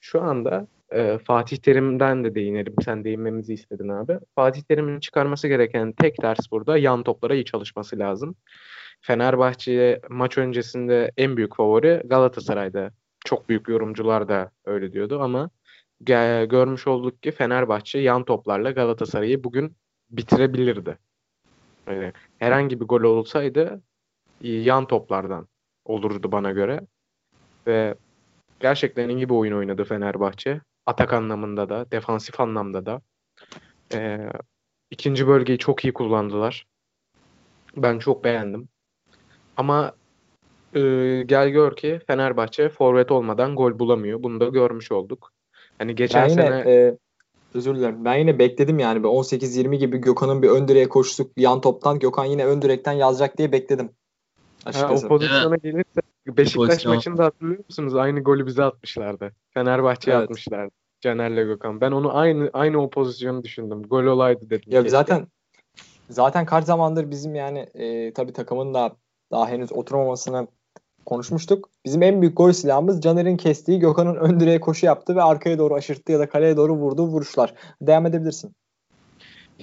şu 0.00 0.22
anda 0.22 0.66
e, 0.92 1.18
Fatih 1.18 1.56
Terim'den 1.56 2.24
de 2.24 2.34
değinelim. 2.34 2.74
Sen 2.84 3.04
değinmemizi 3.04 3.54
istedin 3.54 3.88
abi. 3.88 4.18
Fatih 4.34 4.62
Terim'in 4.62 5.00
çıkarması 5.00 5.48
gereken 5.48 5.92
tek 5.92 6.22
ders 6.22 6.50
burada 6.50 6.78
yan 6.78 7.02
toplara 7.02 7.34
iyi 7.34 7.44
çalışması 7.44 7.98
lazım. 7.98 8.34
Fenerbahçe 9.02 10.00
maç 10.08 10.38
öncesinde 10.38 11.12
en 11.16 11.36
büyük 11.36 11.56
favori 11.56 12.02
Galatasaray'da. 12.04 12.90
Çok 13.24 13.48
büyük 13.48 13.68
yorumcular 13.68 14.28
da 14.28 14.50
öyle 14.64 14.92
diyordu 14.92 15.20
ama 15.22 15.50
görmüş 16.48 16.86
olduk 16.86 17.22
ki 17.22 17.30
Fenerbahçe 17.30 17.98
yan 17.98 18.24
toplarla 18.24 18.70
Galatasaray'ı 18.70 19.44
bugün 19.44 19.76
bitirebilirdi. 20.10 20.98
Öyle. 21.86 22.12
Herhangi 22.38 22.80
bir 22.80 22.84
gol 22.84 23.02
olsaydı 23.02 23.82
yan 24.40 24.86
toplardan 24.86 25.48
olurdu 25.84 26.32
bana 26.32 26.50
göre. 26.50 26.80
Ve 27.66 27.94
gerçekten 28.60 29.08
iyi 29.08 29.28
bir 29.28 29.34
oyun 29.34 29.56
oynadı 29.56 29.84
Fenerbahçe. 29.84 30.60
Atak 30.86 31.12
anlamında 31.12 31.68
da, 31.68 31.90
defansif 31.90 32.40
anlamda 32.40 32.86
da. 32.86 33.02
Ee, 33.94 34.30
ikinci 34.90 35.26
bölgeyi 35.26 35.58
çok 35.58 35.84
iyi 35.84 35.92
kullandılar. 35.92 36.66
Ben 37.76 37.98
çok 37.98 38.24
beğendim. 38.24 38.68
Ama 39.56 39.92
e, 40.74 40.80
gel 41.26 41.48
gör 41.48 41.76
ki 41.76 42.00
Fenerbahçe 42.06 42.68
forvet 42.68 43.10
olmadan 43.10 43.56
gol 43.56 43.78
bulamıyor. 43.78 44.22
Bunu 44.22 44.40
da 44.40 44.44
görmüş 44.44 44.92
olduk. 44.92 45.32
Hani 45.78 45.94
geçen 45.94 46.22
Ben 46.24 46.28
yine 46.28 46.42
sene 46.42 46.70
e, 46.70 46.98
özür 47.54 47.76
dilerim. 47.76 48.04
Ben 48.04 48.14
yine 48.14 48.38
bekledim 48.38 48.78
yani. 48.78 49.02
Bir 49.02 49.08
18-20 49.08 49.76
gibi 49.76 49.98
Gökhan'ın 49.98 50.42
bir 50.42 50.48
ön 50.48 50.68
direğe 50.68 50.88
koştuk 50.88 51.32
yan 51.36 51.60
toptan. 51.60 51.98
Gökhan 51.98 52.24
yine 52.24 52.46
ön 52.46 52.62
direkten 52.62 52.92
yazacak 52.92 53.38
diye 53.38 53.52
bekledim. 53.52 53.90
ha, 54.64 54.88
o 54.90 55.08
pozisyona 55.08 55.56
gelirse 55.56 56.00
Beşiktaş 56.26 56.68
pozisyon. 56.68 56.94
maçında 56.94 57.24
hatırlıyor 57.24 57.64
musunuz? 57.68 57.94
Aynı 57.94 58.20
golü 58.20 58.46
bize 58.46 58.64
atmışlardı. 58.64 59.32
Fenerbahçe'ye 59.54 60.16
Evet. 60.16 60.24
atmışlardı. 60.24 60.72
Caner'le 61.00 61.44
Gökhan. 61.44 61.80
Ben 61.80 61.92
onu 61.92 62.16
aynı 62.16 62.50
aynı 62.52 62.82
o 62.82 62.90
pozisyonu 62.90 63.42
düşündüm. 63.42 63.82
Gol 63.82 64.04
olaydı 64.04 64.50
dedim. 64.50 64.72
Ya 64.72 64.80
keşke. 64.80 64.90
zaten 64.90 65.26
zaten 66.10 66.46
kaç 66.46 66.64
zamandır 66.64 67.10
bizim 67.10 67.34
yani 67.34 67.58
e, 67.58 68.12
tabii 68.12 68.32
takımın 68.32 68.74
da 68.74 68.96
daha 69.32 69.48
henüz 69.48 69.72
oturmamasını 69.72 70.46
konuşmuştuk. 71.06 71.68
Bizim 71.84 72.02
en 72.02 72.20
büyük 72.20 72.36
gol 72.36 72.52
silahımız 72.52 73.00
Caner'in 73.00 73.36
kestiği 73.36 73.78
Gökhan'ın 73.78 74.16
ön 74.16 74.40
direğe 74.40 74.60
koşu 74.60 74.86
yaptı 74.86 75.16
ve 75.16 75.22
arkaya 75.22 75.58
doğru 75.58 75.74
aşırttı 75.74 76.12
ya 76.12 76.18
da 76.18 76.28
kaleye 76.28 76.56
doğru 76.56 76.74
vurduğu 76.74 77.06
vuruşlar. 77.06 77.54
Devam 77.82 78.06
edebilirsin. 78.06 78.52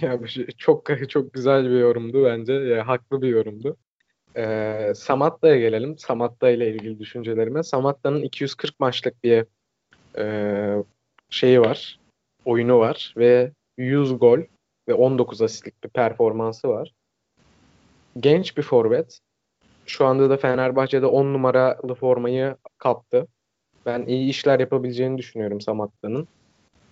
Ya 0.01 0.19
çok 0.58 1.10
çok 1.10 1.34
güzel 1.34 1.65
bir 1.65 1.79
yorumdu 1.79 2.25
bence. 2.25 2.53
Ya, 2.53 2.88
haklı 2.88 3.21
bir 3.21 3.27
yorumdu. 3.27 3.77
Ee, 4.38 4.91
Samatta'ya 4.95 5.60
gelelim. 5.60 5.97
Samatta 5.97 6.49
ile 6.49 6.69
ilgili 6.69 6.99
düşüncelerime. 6.99 7.63
Samatta'nın 7.63 8.21
240 8.21 8.79
maçlık 8.79 9.23
bir 9.23 9.45
e, 10.17 10.84
şeyi 11.29 11.62
var. 11.62 11.99
Oyunu 12.45 12.79
var 12.79 13.13
ve 13.17 13.51
100 13.77 14.19
gol 14.19 14.39
ve 14.88 14.93
19 14.93 15.41
asistlik 15.41 15.84
bir 15.84 15.89
performansı 15.89 16.67
var. 16.67 16.93
Genç 18.19 18.58
bir 18.58 18.63
forvet. 18.63 19.19
Şu 19.89 20.06
anda 20.06 20.30
da 20.30 20.38
Fenerbahçe'de 20.38 21.06
10 21.06 21.25
numaralı 21.34 21.95
formayı 21.95 22.56
kaptı. 22.78 23.28
Ben 23.86 24.06
iyi 24.06 24.30
işler 24.30 24.60
yapabileceğini 24.60 25.17
düşünüyorum 25.17 25.62
Samatta'nın. 25.62 26.28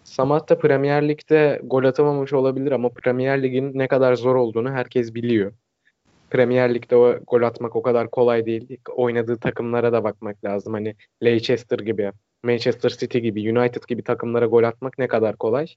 Samatta 0.03 0.57
Premier 0.57 1.07
Lig'de 1.07 1.61
gol 1.63 1.83
atamamış 1.83 2.33
olabilir 2.33 2.71
ama 2.71 2.89
Premier 2.89 3.43
Lig'in 3.43 3.71
ne 3.77 3.87
kadar 3.87 4.15
zor 4.15 4.35
olduğunu 4.35 4.71
herkes 4.71 5.13
biliyor. 5.13 5.53
Premier 6.29 6.73
Lig'de 6.73 6.95
o 6.95 7.19
gol 7.27 7.41
atmak 7.41 7.75
o 7.75 7.81
kadar 7.81 8.11
kolay 8.11 8.45
değil. 8.45 8.77
Oynadığı 8.95 9.37
takımlara 9.37 9.93
da 9.93 10.03
bakmak 10.03 10.45
lazım. 10.45 10.73
Hani 10.73 10.95
Leicester 11.23 11.79
gibi, 11.79 12.11
Manchester 12.43 12.89
City 12.89 13.19
gibi, 13.19 13.57
United 13.57 13.83
gibi 13.87 14.03
takımlara 14.03 14.45
gol 14.45 14.63
atmak 14.63 14.97
ne 14.97 15.07
kadar 15.07 15.35
kolay. 15.35 15.67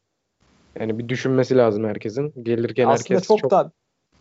Yani 0.79 0.99
bir 0.99 1.09
düşünmesi 1.09 1.57
lazım 1.57 1.85
herkesin. 1.85 2.33
Gelirken 2.43 2.87
Aslında 2.87 3.15
herkes 3.15 3.29
çok, 3.29 3.39
çok 3.39 3.51
da 3.51 3.73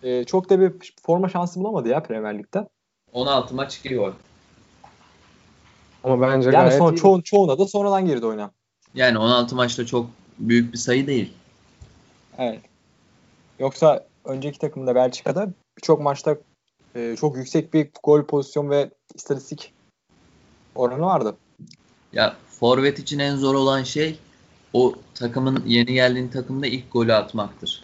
e, 0.03 0.23
çok 0.23 0.49
da 0.49 0.59
bir 0.59 0.93
forma 1.01 1.29
şansı 1.29 1.59
bulamadı 1.59 1.89
ya 1.89 2.03
Premier 2.03 2.37
Lig'de. 2.37 2.67
16 3.13 3.55
maç 3.55 3.77
2 3.77 3.95
gol. 3.95 4.11
ama 6.03 6.21
bence 6.21 6.49
Yani 6.49 6.65
gayet 6.65 6.77
son, 6.77 6.93
iyi. 6.93 6.99
ço- 6.99 7.23
çoğuna 7.23 7.59
da 7.59 7.67
sonradan 7.67 8.05
girdi 8.05 8.25
oyuna. 8.25 8.51
Yani 8.95 9.17
16 9.17 9.55
maçta 9.55 9.85
çok 9.85 10.09
büyük 10.39 10.73
bir 10.73 10.77
sayı 10.77 11.07
değil. 11.07 11.33
Evet. 12.37 12.61
Yoksa 13.59 14.05
önceki 14.25 14.59
takımda 14.59 14.95
Belçika'da 14.95 15.49
birçok 15.77 16.01
maçta 16.01 16.37
e, 16.95 17.15
çok 17.19 17.37
yüksek 17.37 17.73
bir 17.73 17.89
gol 18.03 18.23
pozisyon 18.23 18.69
ve 18.69 18.89
istatistik 19.15 19.73
oranı 20.75 21.01
vardı. 21.01 21.37
Ya 22.13 22.35
forvet 22.59 22.99
için 22.99 23.19
en 23.19 23.35
zor 23.35 23.55
olan 23.55 23.83
şey 23.83 24.19
o 24.73 24.93
takımın 25.15 25.63
yeni 25.65 25.93
geldiğin 25.93 26.27
takımda 26.27 26.67
ilk 26.67 26.91
golü 26.91 27.13
atmaktır. 27.13 27.83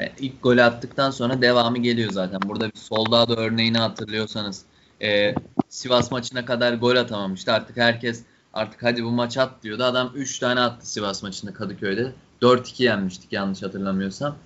Yani 0.00 0.12
ilk 0.18 0.42
golü 0.42 0.62
attıktan 0.62 1.10
sonra 1.10 1.42
devamı 1.42 1.78
geliyor 1.78 2.10
zaten. 2.12 2.40
Burada 2.46 2.70
bir 2.70 2.78
solda 2.78 3.28
da 3.28 3.40
örneğini 3.40 3.78
hatırlıyorsanız 3.78 4.62
e, 5.02 5.34
Sivas 5.68 6.10
maçına 6.10 6.44
kadar 6.44 6.74
gol 6.74 6.96
atamamıştı. 6.96 7.52
Artık 7.52 7.76
herkes 7.76 8.22
artık 8.54 8.82
hadi 8.82 9.04
bu 9.04 9.10
maç 9.10 9.38
at 9.38 9.62
diyordu. 9.62 9.84
Adam 9.84 10.12
3 10.14 10.38
tane 10.38 10.60
attı 10.60 10.90
Sivas 10.90 11.22
maçında 11.22 11.54
Kadıköy'de. 11.54 12.12
4-2 12.42 12.82
yenmiştik 12.82 13.32
yanlış 13.32 13.62
hatırlamıyorsam. 13.62 14.36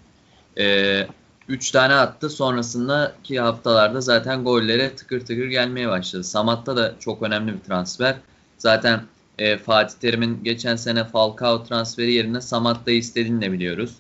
3 1.49 1.71
tane 1.71 1.95
attı. 1.95 2.31
Sonrasındaki 2.31 3.41
haftalarda 3.41 4.01
zaten 4.01 4.45
gollere 4.45 4.97
tıkır 4.97 5.21
tıkır 5.21 5.47
gelmeye 5.47 5.89
başladı. 5.89 6.25
Samat'ta 6.25 6.77
da 6.77 6.95
çok 7.01 7.23
önemli 7.23 7.55
bir 7.55 7.61
transfer. 7.61 8.17
Zaten 8.59 9.03
e, 9.39 9.59
Fatih 9.59 9.99
Terim'in 9.99 10.45
geçen 10.45 10.77
sene 10.77 11.05
Falcao 11.05 11.65
transferi 11.65 12.13
yerine 12.13 12.41
Samatta'yı 12.41 12.99
istediğini 12.99 13.41
de 13.41 13.53
biliyoruz. 13.53 13.95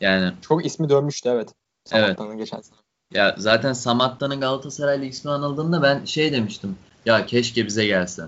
Yani 0.00 0.32
Çok 0.40 0.66
ismi 0.66 0.88
dönmüştü 0.88 1.28
evet. 1.28 1.54
Samatta'nın 1.84 2.38
geçen 2.38 2.60
sene. 2.60 2.78
ya 3.12 3.34
zaten 3.38 3.72
Samatta'nın 3.72 4.40
Galatasaray'la 4.40 5.04
ismi 5.06 5.30
anıldığında 5.30 5.82
ben 5.82 6.04
şey 6.04 6.32
demiştim. 6.32 6.76
Ya 7.06 7.26
keşke 7.26 7.66
bize 7.66 7.86
gelse. 7.86 8.22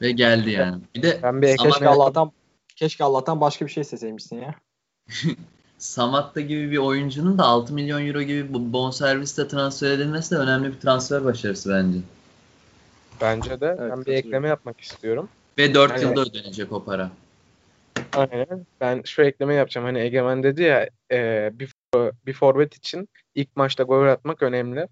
Ve 0.00 0.10
geldi 0.12 0.50
yani. 0.50 0.82
Bir 0.94 1.02
de 1.02 1.20
Ben 1.22 1.42
bir 1.42 1.46
Samat- 1.56 1.72
Keşke 1.72 1.88
Allah'tan 1.88 2.32
keşke 2.76 3.04
Allah'tan 3.04 3.40
başka 3.40 3.66
bir 3.66 3.70
şey 3.70 3.80
isteseymişsin 3.80 4.36
ya. 4.36 4.54
Samatta 5.78 6.40
gibi 6.40 6.70
bir 6.70 6.78
oyuncunun 6.78 7.38
da 7.38 7.44
6 7.44 7.74
milyon 7.74 8.06
euro 8.06 8.22
gibi 8.22 8.54
bu 8.54 8.72
bonservisle 8.72 9.48
transfer 9.48 9.90
edilmesi 9.90 10.30
de 10.30 10.38
önemli 10.38 10.72
bir 10.72 10.80
transfer 10.80 11.24
başarısı 11.24 11.70
bence. 11.70 11.98
bence 13.20 13.60
de. 13.60 13.76
Evet, 13.80 13.92
ben 13.96 14.04
bir 14.06 14.12
ekleme 14.12 14.48
yapmak 14.48 14.80
istiyorum. 14.80 15.28
Ve 15.58 15.74
4 15.74 15.92
Evet. 15.92 16.02
yılda 16.02 16.20
ödenecek 16.20 16.72
o 16.72 16.84
para. 16.84 17.10
Aynen. 18.12 18.66
Ben 18.80 19.02
şu 19.02 19.22
ekleme 19.22 19.54
yapacağım. 19.54 19.84
Hani 19.86 19.98
Egemen 19.98 20.42
dedi 20.42 20.62
ya 20.62 20.88
e, 21.12 21.50
bir, 21.52 21.74
bir 22.26 22.32
forvet 22.32 22.76
için 22.76 23.08
ilk 23.34 23.56
maçta 23.56 23.82
gol 23.82 24.06
atmak 24.06 24.42
önemli. 24.42 24.88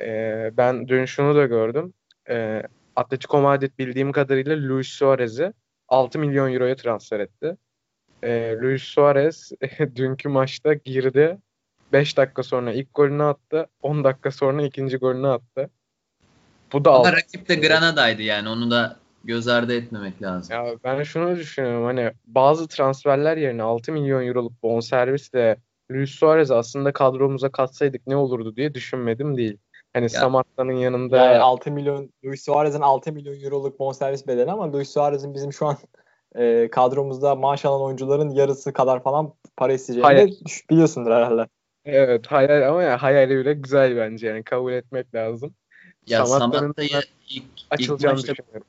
E, 0.00 0.50
ben 0.56 0.88
dün 0.88 1.04
şunu 1.04 1.36
da 1.36 1.46
gördüm. 1.46 1.94
E, 2.28 2.62
Atletico 2.96 3.40
Madrid 3.40 3.70
bildiğim 3.78 4.12
kadarıyla 4.12 4.56
Luis 4.68 4.88
Suarez'i 4.88 5.52
6 5.88 6.18
milyon 6.18 6.52
euroya 6.52 6.76
transfer 6.76 7.20
etti. 7.20 7.56
E, 8.22 8.56
Luis 8.62 8.82
Suarez 8.82 9.52
dünkü 9.96 10.28
maçta 10.28 10.74
girdi. 10.74 11.38
5 11.92 12.16
dakika 12.16 12.42
sonra 12.42 12.72
ilk 12.72 12.94
golünü 12.94 13.22
attı. 13.22 13.66
10 13.82 14.04
dakika 14.04 14.30
sonra 14.30 14.62
ikinci 14.62 14.96
golünü 14.96 15.28
attı. 15.28 15.70
Bu 16.72 16.84
da 16.84 16.94
Ama 16.94 17.12
rakip 17.12 17.48
de 17.48 17.54
Granada'ydı 17.54 18.22
yani 18.22 18.48
onu 18.48 18.70
da 18.70 18.96
göz 19.26 19.48
ardı 19.48 19.74
etmemek 19.74 20.22
lazım. 20.22 20.56
Ya 20.56 20.74
ben 20.84 21.02
şunu 21.02 21.36
düşünüyorum 21.36 21.84
hani 21.84 22.12
bazı 22.26 22.68
transferler 22.68 23.36
yerine 23.36 23.62
6 23.62 23.92
milyon 23.92 24.26
euroluk 24.26 24.62
bonservisle 24.62 25.56
Luis 25.90 26.10
Suarez 26.10 26.50
aslında 26.50 26.92
kadromuza 26.92 27.52
katsaydık 27.52 28.06
ne 28.06 28.16
olurdu 28.16 28.56
diye 28.56 28.74
düşünmedim 28.74 29.36
değil. 29.36 29.58
Hani 29.92 30.08
Samatta'nın 30.08 30.72
yanında 30.72 31.16
Yani 31.16 31.38
6 31.38 31.70
milyon 31.70 32.10
Luis 32.24 32.44
Suarez'in 32.44 32.80
6 32.80 33.12
milyon 33.12 33.44
euroluk 33.44 33.78
bonservis 33.78 34.26
bedeli 34.26 34.50
ama 34.50 34.72
Luis 34.72 34.90
Suarez'in 34.90 35.34
bizim 35.34 35.52
şu 35.52 35.66
an 35.66 35.76
e, 36.34 36.68
kadromuzda 36.70 37.34
maaş 37.34 37.64
alan 37.64 37.82
oyuncuların 37.82 38.30
yarısı 38.30 38.72
kadar 38.72 39.02
falan 39.02 39.32
para 39.56 39.72
isteyeceğini 39.72 40.32
biliyorsundur 40.70 41.10
herhalde. 41.10 41.46
evet 41.84 42.26
hayal 42.26 42.68
ama 42.68 42.82
ya 42.82 43.02
hayali 43.02 43.36
bile 43.36 43.52
güzel 43.52 43.96
bence 43.96 44.28
yani 44.28 44.42
kabul 44.42 44.72
etmek 44.72 45.14
lazım. 45.14 45.54
Ya 46.06 46.26
Samatta'yı 46.26 46.88
ilk, 47.28 47.44
ilk 47.78 47.90
maçta 47.90 48.32
düşünüyorum. 48.32 48.66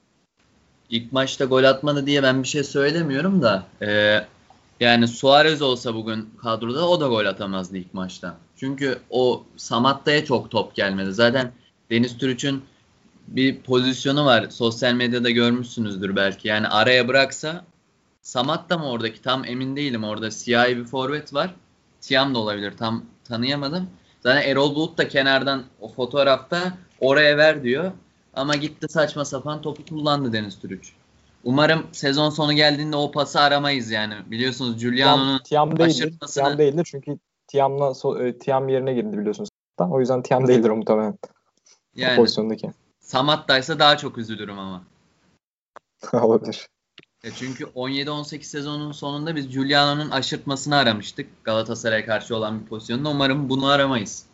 İlk 0.89 1.11
maçta 1.11 1.45
gol 1.45 1.63
atmadı 1.63 2.05
diye 2.05 2.23
ben 2.23 2.43
bir 2.43 2.47
şey 2.47 2.63
söylemiyorum 2.63 3.41
da 3.41 3.63
e, 3.81 4.21
yani 4.79 5.07
Suarez 5.07 5.61
olsa 5.61 5.95
bugün 5.95 6.29
kadroda 6.41 6.89
o 6.89 7.01
da 7.01 7.07
gol 7.07 7.25
atamazdı 7.25 7.77
ilk 7.77 7.93
maçta. 7.93 8.37
Çünkü 8.55 8.99
o 9.09 9.43
Samatta'ya 9.57 10.25
çok 10.25 10.51
top 10.51 10.75
gelmedi. 10.75 11.13
Zaten 11.13 11.51
Deniz 11.89 12.17
Türüç'ün 12.17 12.63
bir 13.27 13.61
pozisyonu 13.61 14.25
var. 14.25 14.49
Sosyal 14.49 14.93
medyada 14.93 15.29
görmüşsünüzdür 15.29 16.15
belki. 16.15 16.47
Yani 16.47 16.67
araya 16.67 17.07
bıraksa 17.07 17.65
Samatta 18.21 18.77
mı 18.77 18.89
oradaki 18.89 19.21
tam 19.21 19.45
emin 19.45 19.75
değilim. 19.75 20.03
Orada 20.03 20.31
siyahi 20.31 20.77
bir 20.77 20.83
forvet 20.83 21.33
var. 21.33 21.53
Tiam 22.01 22.35
da 22.35 22.39
olabilir. 22.39 22.73
Tam 22.77 23.05
tanıyamadım. 23.23 23.89
Zaten 24.19 24.49
Erol 24.49 24.75
Bulut 24.75 24.97
da 24.97 25.07
kenardan 25.07 25.63
o 25.81 25.93
fotoğrafta 25.93 26.77
oraya 26.99 27.37
ver 27.37 27.63
diyor. 27.63 27.91
Ama 28.37 28.55
gitti 28.55 28.87
saçma 28.89 29.25
sapan 29.25 29.61
topu 29.61 29.85
kullandı 29.85 30.33
Deniz 30.33 30.59
Türüç. 30.59 30.93
Umarım 31.43 31.87
sezon 31.91 32.29
sonu 32.29 32.53
geldiğinde 32.53 32.95
o 32.95 33.11
pası 33.11 33.39
aramayız 33.39 33.91
yani. 33.91 34.13
Biliyorsunuz 34.31 34.79
Giuliano'nun 34.79 35.39
Tiam, 35.43 35.75
Tiam 35.75 35.89
aşırtmasını- 35.89 36.33
Tiam 36.33 36.57
değildir 36.57 36.87
çünkü 36.91 37.17
Tiam'la 37.47 37.93
e, 38.25 38.37
Tiam 38.37 38.69
yerine 38.69 38.93
girdi 38.93 39.17
biliyorsunuz. 39.17 39.49
O 39.79 39.99
yüzden 39.99 40.21
Tiam 40.21 40.47
değildir 40.47 40.69
o 40.69 40.75
muhtemelen. 40.75 41.11
O 41.11 41.15
yani 41.95 42.15
pozisyondaki. 42.15 42.71
Samatta'ysa 42.99 43.79
daha 43.79 43.97
çok 43.97 44.17
üzülürüm 44.17 44.59
ama. 44.59 44.83
Olabilir. 46.13 46.67
E 47.23 47.31
çünkü 47.31 47.63
17-18 47.63 48.43
sezonun 48.43 48.91
sonunda 48.91 49.35
biz 49.35 49.49
Giuliano'nun 49.49 50.09
aşırtmasını 50.09 50.75
aramıştık. 50.75 51.43
Galatasaray'a 51.43 52.05
karşı 52.05 52.35
olan 52.35 52.61
bir 52.61 52.65
pozisyonda. 52.65 53.09
Umarım 53.09 53.49
bunu 53.49 53.67
aramayız. 53.67 54.25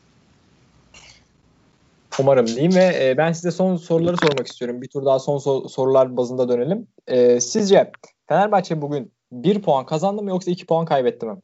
Umarım 2.19 2.47
diyeyim 2.47 2.76
ve 2.76 3.10
e, 3.10 3.17
ben 3.17 3.32
size 3.32 3.52
son 3.52 3.76
soruları 3.76 4.17
sormak 4.17 4.47
istiyorum. 4.47 4.82
Bir 4.82 4.88
tur 4.88 5.06
daha 5.06 5.19
son 5.19 5.38
so- 5.38 5.69
sorular 5.69 6.17
bazında 6.17 6.49
dönelim. 6.49 6.88
E, 7.08 7.39
sizce 7.39 7.91
Fenerbahçe 8.28 8.82
bugün 8.82 9.13
1 9.32 9.62
puan 9.62 9.86
kazandı 9.86 10.21
mı 10.23 10.30
yoksa 10.30 10.52
2 10.52 10.65
puan 10.65 10.86
kaybetti 10.86 11.26
mi? 11.26 11.38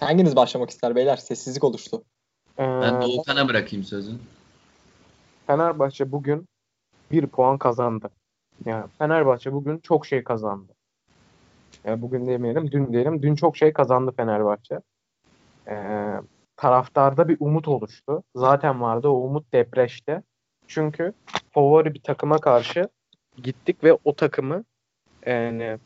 Hanginiz 0.00 0.36
başlamak 0.36 0.70
ister 0.70 0.96
beyler? 0.96 1.16
Sessizlik 1.16 1.64
oluştu. 1.64 2.04
Ben 2.58 2.94
Ee, 2.94 3.02
Doğukan'a 3.02 3.48
bırakayım 3.48 3.84
sözü. 3.84 4.12
Fenerbahçe 5.46 6.12
bugün 6.12 6.48
bir 7.10 7.26
puan 7.26 7.58
kazandı. 7.58 8.10
Yani 8.64 8.84
Fenerbahçe 8.98 9.52
bugün 9.52 9.78
çok 9.78 10.06
şey 10.06 10.24
kazandı. 10.24 10.72
Yani 11.84 12.02
bugün 12.02 12.26
demeyelim, 12.26 12.70
dün 12.70 12.92
diyelim. 12.92 13.22
Dün 13.22 13.34
çok 13.34 13.56
şey 13.56 13.72
kazandı 13.72 14.12
Fenerbahçe. 14.16 14.80
Ee, 15.68 16.14
taraftarda 16.56 17.28
bir 17.28 17.36
umut 17.40 17.68
oluştu. 17.68 18.22
Zaten 18.36 18.80
vardı. 18.80 19.08
O 19.08 19.12
umut 19.12 19.52
depreşti. 19.52 20.22
Çünkü 20.66 21.12
favori 21.50 21.94
bir 21.94 22.00
takıma 22.00 22.38
karşı 22.38 22.88
gittik 23.42 23.84
ve 23.84 23.98
o 24.04 24.16
takımı 24.16 24.64
yani 25.26 25.78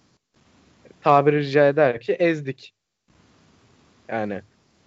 tabiri 1.01 1.39
rica 1.39 1.69
eder 1.69 2.01
ki 2.01 2.13
ezdik. 2.13 2.75
Yani 4.09 4.43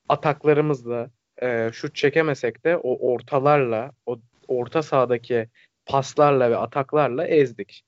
ataklarımızla 0.09 1.09
e, 1.41 1.69
şut 1.73 1.95
çekemesek 1.95 2.65
de 2.65 2.77
o 2.77 3.11
ortalarla, 3.13 3.91
o 4.05 4.19
orta 4.47 4.83
sahadaki 4.83 5.47
paslarla 5.85 6.51
ve 6.51 6.57
ataklarla 6.57 7.27
ezdik. 7.27 7.83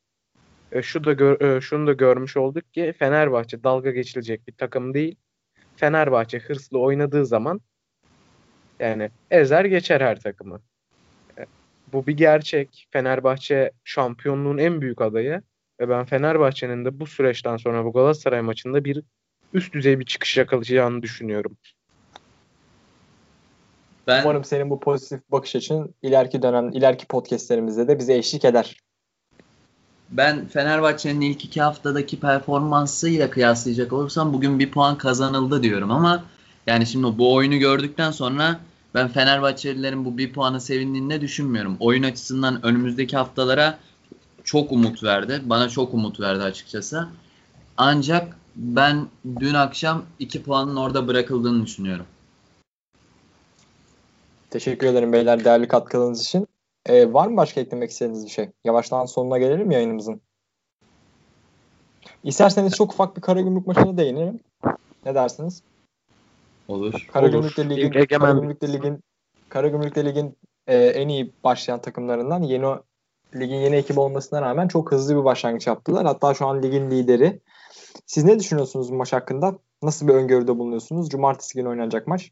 E, 0.71 0.81
şu 0.81 1.03
da 1.03 1.13
gör, 1.13 1.41
e, 1.41 1.61
şunu 1.61 1.87
da 1.87 1.93
görmüş 1.93 2.37
olduk 2.37 2.73
ki 2.73 2.93
Fenerbahçe 2.99 3.63
dalga 3.63 3.91
geçilecek 3.91 4.47
bir 4.47 4.53
takım 4.53 4.93
değil. 4.93 5.15
Fenerbahçe 5.75 6.39
hırslı 6.39 6.79
oynadığı 6.79 7.25
zaman 7.25 7.61
yani 8.79 9.09
ezer 9.31 9.65
geçer 9.65 10.01
her 10.01 10.19
takımı. 10.19 10.59
E, 11.37 11.45
bu 11.93 12.07
bir 12.07 12.17
gerçek. 12.17 12.87
Fenerbahçe 12.91 13.71
şampiyonluğun 13.83 14.57
en 14.57 14.81
büyük 14.81 15.01
adayı 15.01 15.41
ve 15.79 15.89
ben 15.89 16.05
Fenerbahçe'nin 16.05 16.85
de 16.85 16.99
bu 16.99 17.07
süreçten 17.07 17.57
sonra 17.57 17.85
bu 17.85 17.93
Galatasaray 17.93 18.41
maçında 18.41 18.85
bir 18.85 19.03
üst 19.53 19.73
düzey 19.73 19.99
bir 19.99 20.05
çıkış 20.05 20.37
yakalayacağını 20.37 21.01
düşünüyorum. 21.01 21.57
Ben, 24.07 24.23
Umarım 24.23 24.43
senin 24.43 24.69
bu 24.69 24.79
pozitif 24.79 25.21
bakış 25.31 25.55
açın 25.55 25.95
ileriki 26.01 26.41
dönem, 26.41 26.69
ileriki 26.69 27.05
podcastlerimizde 27.05 27.87
de 27.87 27.99
bize 27.99 28.17
eşlik 28.17 28.45
eder. 28.45 28.77
Ben 30.09 30.47
Fenerbahçe'nin 30.47 31.21
ilk 31.21 31.45
iki 31.45 31.61
haftadaki 31.61 32.19
performansıyla 32.19 33.29
kıyaslayacak 33.29 33.93
olursam 33.93 34.33
bugün 34.33 34.59
bir 34.59 34.71
puan 34.71 34.97
kazanıldı 34.97 35.63
diyorum 35.63 35.91
ama 35.91 36.23
yani 36.67 36.85
şimdi 36.85 37.17
bu 37.17 37.33
oyunu 37.33 37.57
gördükten 37.57 38.11
sonra 38.11 38.59
ben 38.93 39.07
Fenerbahçelilerin 39.07 40.05
bu 40.05 40.17
bir 40.17 40.33
puanı 40.33 40.61
sevindiğini 40.61 41.21
düşünmüyorum. 41.21 41.77
Oyun 41.79 42.03
açısından 42.03 42.65
önümüzdeki 42.65 43.17
haftalara 43.17 43.79
çok 44.43 44.71
umut 44.71 45.03
verdi. 45.03 45.41
Bana 45.45 45.69
çok 45.69 45.93
umut 45.93 46.19
verdi 46.19 46.43
açıkçası. 46.43 47.07
Ancak 47.77 48.37
ben 48.55 49.07
dün 49.39 49.53
akşam 49.53 50.03
iki 50.19 50.43
puanın 50.43 50.75
orada 50.75 51.07
bırakıldığını 51.07 51.65
düşünüyorum. 51.65 52.05
Teşekkür 54.49 54.87
ederim 54.87 55.13
beyler 55.13 55.45
değerli 55.45 55.67
katkılarınız 55.67 56.21
için. 56.21 56.47
Ee, 56.85 57.13
var 57.13 57.27
mı 57.27 57.37
başka 57.37 57.61
eklemek 57.61 57.91
istediğiniz 57.91 58.25
bir 58.25 58.31
şey? 58.31 58.49
Yavaştan 58.63 59.05
sonuna 59.05 59.37
gelelim 59.37 59.71
yayınımızın. 59.71 60.21
İsterseniz 62.23 62.73
çok 62.73 62.93
ufak 62.93 63.15
bir 63.17 63.21
Karagümrük 63.21 63.67
maçına 63.67 63.97
değinelim. 63.97 64.39
Ne 65.05 65.15
dersiniz? 65.15 65.63
Olur. 66.67 67.07
Karagümrük'te 67.13 67.69
ligin, 67.69 68.05
Karagümrük'te 68.05 68.73
ligin 68.73 69.03
Karagümrük'te 69.49 70.05
ligin 70.05 70.37
e, 70.67 70.77
en 70.77 71.07
iyi 71.07 71.31
başlayan 71.43 71.81
takımlarından 71.81 72.41
yeni 72.41 72.65
ligin 73.35 73.55
yeni 73.55 73.75
ekibi 73.75 73.99
olmasına 73.99 74.41
rağmen 74.41 74.67
çok 74.67 74.91
hızlı 74.91 75.19
bir 75.19 75.23
başlangıç 75.23 75.67
yaptılar. 75.67 76.05
Hatta 76.05 76.33
şu 76.33 76.47
an 76.47 76.63
ligin 76.63 76.91
lideri. 76.91 77.39
Siz 78.05 78.23
ne 78.23 78.39
düşünüyorsunuz 78.39 78.91
bu 78.91 78.95
maç 78.95 79.13
hakkında? 79.13 79.57
Nasıl 79.83 80.07
bir 80.07 80.13
öngörüde 80.13 80.57
bulunuyorsunuz? 80.57 81.09
Cumartesi 81.09 81.55
günü 81.55 81.67
oynanacak 81.67 82.07
maç. 82.07 82.31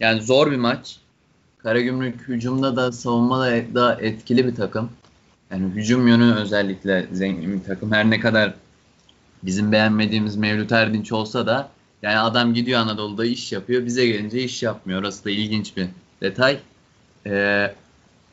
Yani 0.00 0.22
zor 0.22 0.50
bir 0.50 0.56
maç. 0.56 1.00
Karagümrük 1.58 2.28
hücumda 2.28 2.76
da 2.76 2.92
savunmada 2.92 3.74
da 3.74 3.94
etkili 4.00 4.46
bir 4.46 4.54
takım. 4.54 4.90
Yani 5.50 5.64
hücum 5.64 6.08
yönü 6.08 6.34
özellikle 6.34 7.06
zengin 7.12 7.60
bir 7.60 7.64
takım. 7.64 7.92
Her 7.92 8.10
ne 8.10 8.20
kadar 8.20 8.54
bizim 9.42 9.72
beğenmediğimiz 9.72 10.36
Mevlüt 10.36 10.72
Erdinç 10.72 11.12
olsa 11.12 11.46
da 11.46 11.68
yani 12.04 12.18
adam 12.18 12.54
gidiyor 12.54 12.80
Anadolu'da 12.80 13.24
iş 13.24 13.52
yapıyor. 13.52 13.86
Bize 13.86 14.06
gelince 14.06 14.42
iş 14.42 14.62
yapmıyor. 14.62 15.00
Orası 15.00 15.24
da 15.24 15.30
ilginç 15.30 15.76
bir 15.76 15.86
detay. 16.20 16.58
Ee, 17.26 17.74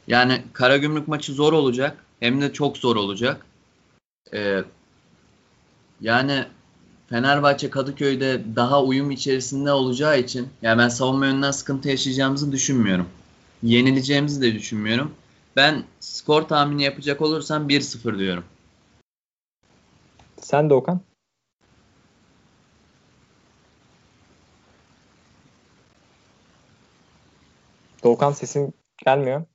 yani 0.07 0.41
Karagümrük 0.53 1.07
maçı 1.07 1.33
zor 1.33 1.53
olacak. 1.53 2.05
Hem 2.19 2.41
de 2.41 2.53
çok 2.53 2.77
zor 2.77 2.95
olacak. 2.95 3.45
Ee, 4.33 4.63
yani 6.01 6.45
Fenerbahçe 7.09 7.69
Kadıköy'de 7.69 8.41
daha 8.55 8.83
uyum 8.83 9.11
içerisinde 9.11 9.71
olacağı 9.71 10.19
için 10.19 10.47
yani 10.61 10.77
ben 10.77 10.89
savunma 10.89 11.25
yönünden 11.25 11.51
sıkıntı 11.51 11.89
yaşayacağımızı 11.89 12.51
düşünmüyorum. 12.51 13.07
Yenileceğimizi 13.63 14.41
de 14.41 14.53
düşünmüyorum. 14.53 15.11
Ben 15.55 15.83
skor 15.99 16.41
tahmini 16.41 16.83
yapacak 16.83 17.21
olursam 17.21 17.69
1-0 17.69 18.19
diyorum. 18.19 18.43
Sen 20.41 20.69
de 20.69 20.73
Okan? 20.73 21.01
Doğukan 28.03 28.31
sesin 28.31 28.73
gelmiyor. 29.05 29.45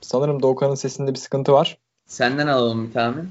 Sanırım 0.00 0.42
Doğukan'ın 0.42 0.74
sesinde 0.74 1.10
bir 1.10 1.18
sıkıntı 1.18 1.52
var. 1.52 1.78
Senden 2.06 2.46
alalım 2.46 2.88
bir 2.88 2.92
tahmin. 2.92 3.28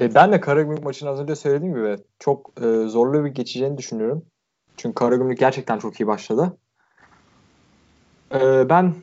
E, 0.00 0.14
ben 0.14 0.32
de 0.32 0.40
Karagümrük 0.40 0.84
maçını 0.84 1.10
az 1.10 1.20
önce 1.20 1.36
söylediğim 1.36 1.74
gibi 1.74 1.96
çok 2.18 2.52
e, 2.62 2.88
zorlu 2.88 3.24
bir 3.24 3.30
geçeceğini 3.30 3.78
düşünüyorum. 3.78 4.26
Çünkü 4.76 4.94
Karagümrük 4.94 5.38
gerçekten 5.38 5.78
çok 5.78 6.00
iyi 6.00 6.06
başladı. 6.06 6.56
E, 8.34 8.68
ben 8.68 8.94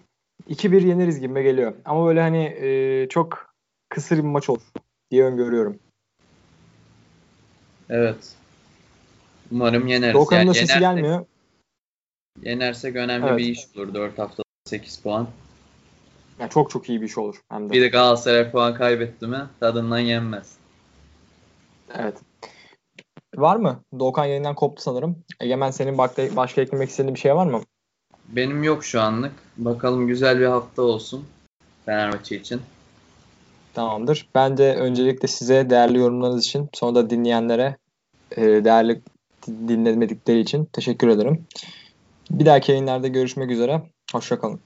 2-1 0.49 0.85
yeneriz 0.87 1.19
gibi 1.19 1.43
geliyor. 1.43 1.73
Ama 1.85 2.05
böyle 2.05 2.21
hani 2.21 2.43
e, 2.43 3.07
çok 3.09 3.55
kısır 3.89 4.17
bir 4.17 4.23
maç 4.23 4.49
olur 4.49 4.61
diye 5.11 5.23
öngörüyorum. 5.23 5.79
Evet. 7.89 8.35
Umarım 9.51 9.87
yeneriz. 9.87 10.13
Doğukan'ın 10.13 10.39
yani 10.39 10.49
da 10.49 10.53
sesi 10.53 10.79
gelmiyor. 10.79 11.25
Yenersek 12.41 12.95
önemli 12.95 13.27
evet. 13.27 13.37
bir 13.37 13.45
iş 13.45 13.59
olur. 13.75 13.93
4 13.93 14.19
hafta 14.19 14.43
8 14.65 14.97
puan. 14.97 15.27
Yani 16.39 16.49
çok 16.49 16.69
çok 16.69 16.89
iyi 16.89 17.01
bir 17.01 17.05
iş 17.05 17.17
olur. 17.17 17.41
Hem 17.49 17.69
de. 17.69 17.73
Bir 17.73 17.81
de 17.81 17.87
Galatasaray 17.87 18.51
puan 18.51 18.73
kaybetti 18.75 19.27
mi 19.27 19.45
tadından 19.59 19.99
yenmez. 19.99 20.53
Evet. 21.95 22.17
Var 23.35 23.55
mı? 23.55 23.83
Doğukan 23.99 24.25
yayından 24.25 24.55
koptu 24.55 24.83
sanırım. 24.83 25.23
Egemen 25.39 25.71
senin 25.71 25.97
başka, 25.97 26.35
başka 26.35 26.61
eklemek 26.61 26.89
istediğin 26.89 27.15
bir 27.15 27.19
şey 27.19 27.35
var 27.35 27.45
mı? 27.45 27.61
Benim 28.27 28.63
yok 28.63 28.85
şu 28.85 29.01
anlık. 29.01 29.31
Bakalım 29.57 30.07
güzel 30.07 30.39
bir 30.39 30.45
hafta 30.45 30.81
olsun 30.81 31.25
Fenerbahçe 31.85 32.35
için. 32.35 32.61
Tamamdır. 33.73 34.29
Ben 34.35 34.57
de 34.57 34.75
öncelikle 34.75 35.27
size 35.27 35.69
değerli 35.69 35.97
yorumlarınız 35.97 36.45
için 36.45 36.69
sonra 36.73 36.95
da 36.95 37.09
dinleyenlere 37.09 37.77
e, 38.31 38.41
değerli 38.41 39.01
dinlemedikleri 39.47 40.39
için 40.39 40.65
teşekkür 40.65 41.07
ederim. 41.07 41.45
Bir 42.31 42.45
dahaki 42.45 42.71
yayınlarda 42.71 43.07
görüşmek 43.07 43.51
üzere. 43.51 43.81
Hoşçakalın. 44.11 44.59